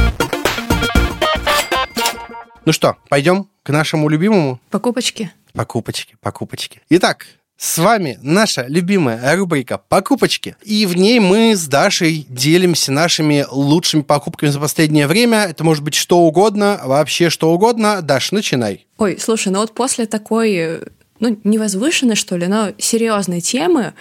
[2.65, 4.61] Ну что, пойдем к нашему любимому?
[4.71, 5.33] Покупочки.
[5.53, 6.81] Покупочки, покупочки.
[6.91, 10.55] Итак, с вами наша любимая рубрика «Покупочки».
[10.63, 15.47] И в ней мы с Дашей делимся нашими лучшими покупками за последнее время.
[15.51, 18.01] Это может быть что угодно, вообще что угодно.
[18.01, 18.87] Даш, начинай.
[18.97, 20.83] Ой, слушай, ну вот после такой,
[21.19, 23.95] ну, невозвышенной, что ли, но серьезной темы,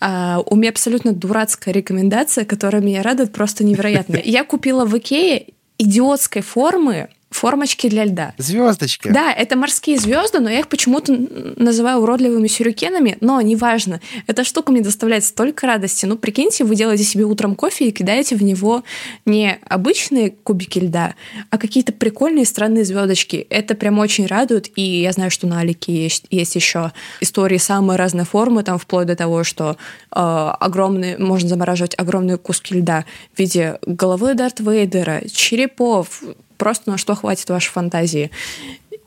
[0.00, 4.16] а, у меня абсолютно дурацкая рекомендация, которая меня радует просто невероятно.
[4.24, 8.34] Я купила в Икее идиотской формы формочки для льда.
[8.38, 9.08] Звездочки.
[9.08, 11.16] Да, это морские звезды, но я их почему-то
[11.56, 14.00] называю уродливыми сюрикенами, но неважно.
[14.26, 16.06] Эта штука мне доставляет столько радости.
[16.06, 18.82] Ну, прикиньте, вы делаете себе утром кофе и кидаете в него
[19.26, 21.14] не обычные кубики льда,
[21.50, 23.46] а какие-то прикольные странные звездочки.
[23.48, 27.96] Это прям очень радует, и я знаю, что на Алике есть, есть еще истории самой
[27.96, 29.76] разной формы, там вплоть до того, что
[30.10, 30.20] э,
[30.60, 33.04] огромные, можно замораживать огромные куски льда
[33.34, 36.22] в виде головы Дарт Вейдера, черепов,
[36.60, 38.30] просто на что хватит вашей фантазии.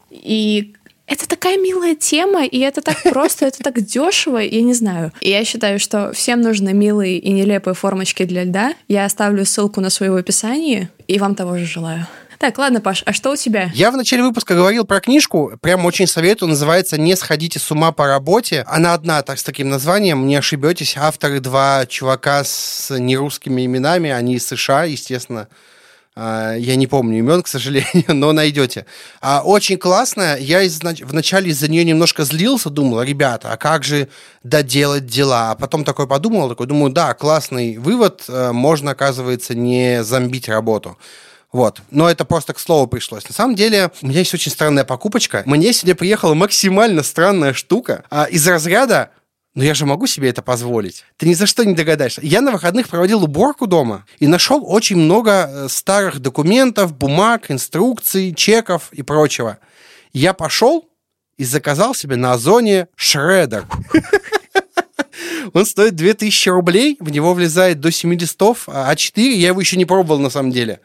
[0.09, 0.73] И
[1.05, 5.13] это такая милая тема, и это так просто, это так дешево, я не знаю.
[5.21, 8.73] И я считаю, что всем нужны милые и нелепые формочки для льда.
[8.87, 12.07] Я оставлю ссылку на свое в описании, и вам того же желаю.
[12.39, 13.71] Так, ладно, Паш, а что у тебя?
[13.73, 17.93] Я в начале выпуска говорил про книжку, прям очень советую, называется «Не сходите с ума
[17.93, 18.65] по работе».
[18.67, 20.97] Она одна так, с таким названием, не ошибетесь.
[20.97, 25.47] Авторы два чувака с нерусскими именами, они из США, естественно.
[26.15, 28.85] А, я не помню имен, к сожалению, но найдете.
[29.21, 30.37] А, очень классная.
[30.37, 30.61] Я
[31.01, 34.09] вначале из-за нее немножко злился, думал, ребята, а как же
[34.43, 35.51] доделать дела?
[35.51, 40.97] А потом такой подумал, такой, думаю, да, классный вывод, э, можно, оказывается, не зомбить работу.
[41.51, 41.81] Вот.
[41.91, 43.27] Но это просто к слову пришлось.
[43.27, 45.43] На самом деле, у меня есть очень странная покупочка.
[45.45, 49.11] Мне сегодня приехала максимально странная штука а, из разряда
[49.55, 51.05] но я же могу себе это позволить.
[51.17, 52.21] Ты ни за что не догадаешься.
[52.23, 58.33] Я на выходных проводил уборку дома и нашел очень много э, старых документов, бумаг, инструкций,
[58.33, 59.59] чеков и прочего.
[60.11, 60.89] Я пошел
[61.37, 63.65] и заказал себе на Озоне шредер.
[65.53, 69.77] Он стоит 2000 рублей, в него влезает до 7 листов, а 4 я его еще
[69.77, 70.79] не пробовал на самом деле.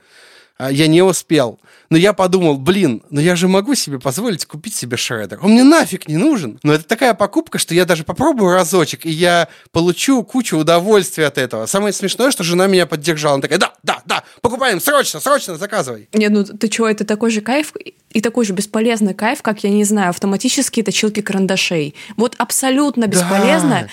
[0.58, 1.58] А, я не успел.
[1.90, 5.38] Но я подумал, блин, ну я же могу себе позволить купить себе шредер.
[5.42, 6.58] Он мне нафиг не нужен.
[6.62, 11.38] Но это такая покупка, что я даже попробую разочек, и я получу кучу удовольствия от
[11.38, 11.66] этого.
[11.66, 13.34] Самое смешное, что жена меня поддержала.
[13.34, 16.08] Она такая, да, да, да, покупаем, срочно, срочно, заказывай.
[16.12, 17.72] Не, ну ты чего, это такой же кайф
[18.10, 21.94] и такой же бесполезный кайф, как, я не знаю, автоматические точилки карандашей.
[22.16, 23.88] Вот абсолютно бесполезно, да.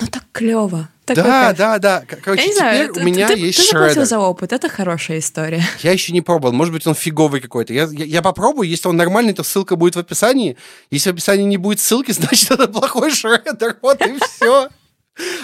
[0.00, 0.88] Но так клево.
[1.04, 1.56] Такой да, кайф.
[1.56, 2.04] да, да.
[2.22, 3.78] Короче, теперь знаю, у меня ты, есть ты шредер.
[3.78, 5.64] заплатил за опыт, это хорошая история.
[5.80, 7.72] Я еще не пробовал, может быть, он фиговый какой-то.
[7.72, 10.58] Я, я, я попробую, если он нормальный, то ссылка будет в описании.
[10.90, 14.68] Если в описании не будет ссылки, значит, это плохой шредер, вот и все.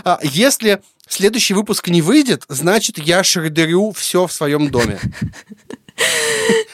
[0.04, 5.00] А, если следующий выпуск не выйдет, значит, я шредерю все в своем доме.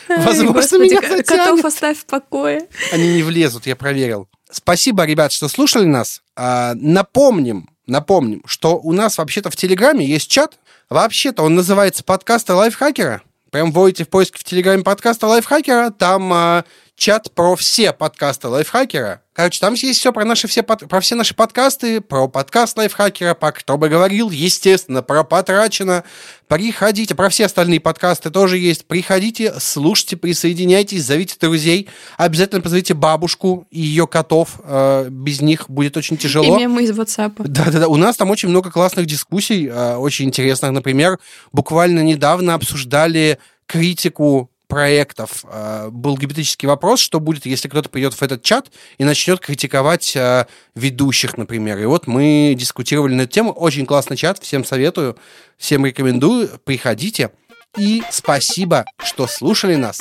[0.08, 1.26] Возможно, меня затянет.
[1.26, 2.66] Котов оставь в покое.
[2.92, 4.28] Они не влезут, я проверил.
[4.50, 6.22] Спасибо, ребят, что слушали нас.
[6.42, 10.58] А, напомним, напомним, что у нас вообще-то в Телеграме есть чат.
[10.88, 13.20] Вообще-то он называется «Подкасты лайфхакера».
[13.50, 16.64] Прям вводите в поиск в Телеграме подкаста лайфхакера, там а,
[17.00, 19.22] чат про все подкасты лайфхакера.
[19.32, 23.52] Короче, там есть все про наши все, про все наши подкасты, про подкаст лайфхакера, про
[23.52, 26.04] кто бы говорил, естественно, про потрачено.
[26.46, 28.84] Приходите, про все остальные подкасты тоже есть.
[28.84, 31.88] Приходите, слушайте, присоединяйтесь, зовите друзей.
[32.18, 34.60] Обязательно позовите бабушку и ее котов.
[34.62, 36.54] Э, без них будет очень тяжело.
[36.54, 37.32] И мемы из WhatsApp.
[37.38, 37.88] Да-да-да.
[37.88, 40.72] У нас там очень много классных дискуссий, э, очень интересных.
[40.72, 41.18] Например,
[41.50, 48.22] буквально недавно обсуждали критику проектов э, был гипотетический вопрос, что будет, если кто-то придет в
[48.22, 51.78] этот чат и начнет критиковать э, ведущих, например.
[51.78, 53.52] И вот мы дискутировали на эту тему.
[53.52, 55.18] Очень классный чат, всем советую,
[55.58, 56.48] всем рекомендую.
[56.64, 57.30] Приходите.
[57.76, 60.00] И спасибо, что слушали нас.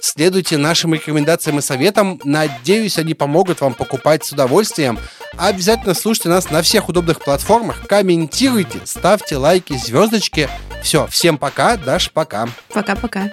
[0.00, 2.20] Следуйте нашим рекомендациям и советам.
[2.24, 4.98] Надеюсь, они помогут вам покупать с удовольствием.
[5.36, 7.86] Обязательно слушайте нас на всех удобных платформах.
[7.86, 10.48] Комментируйте, ставьте лайки, звездочки.
[10.82, 12.48] Все, всем пока, Даш, пока.
[12.72, 13.30] Пока-пока.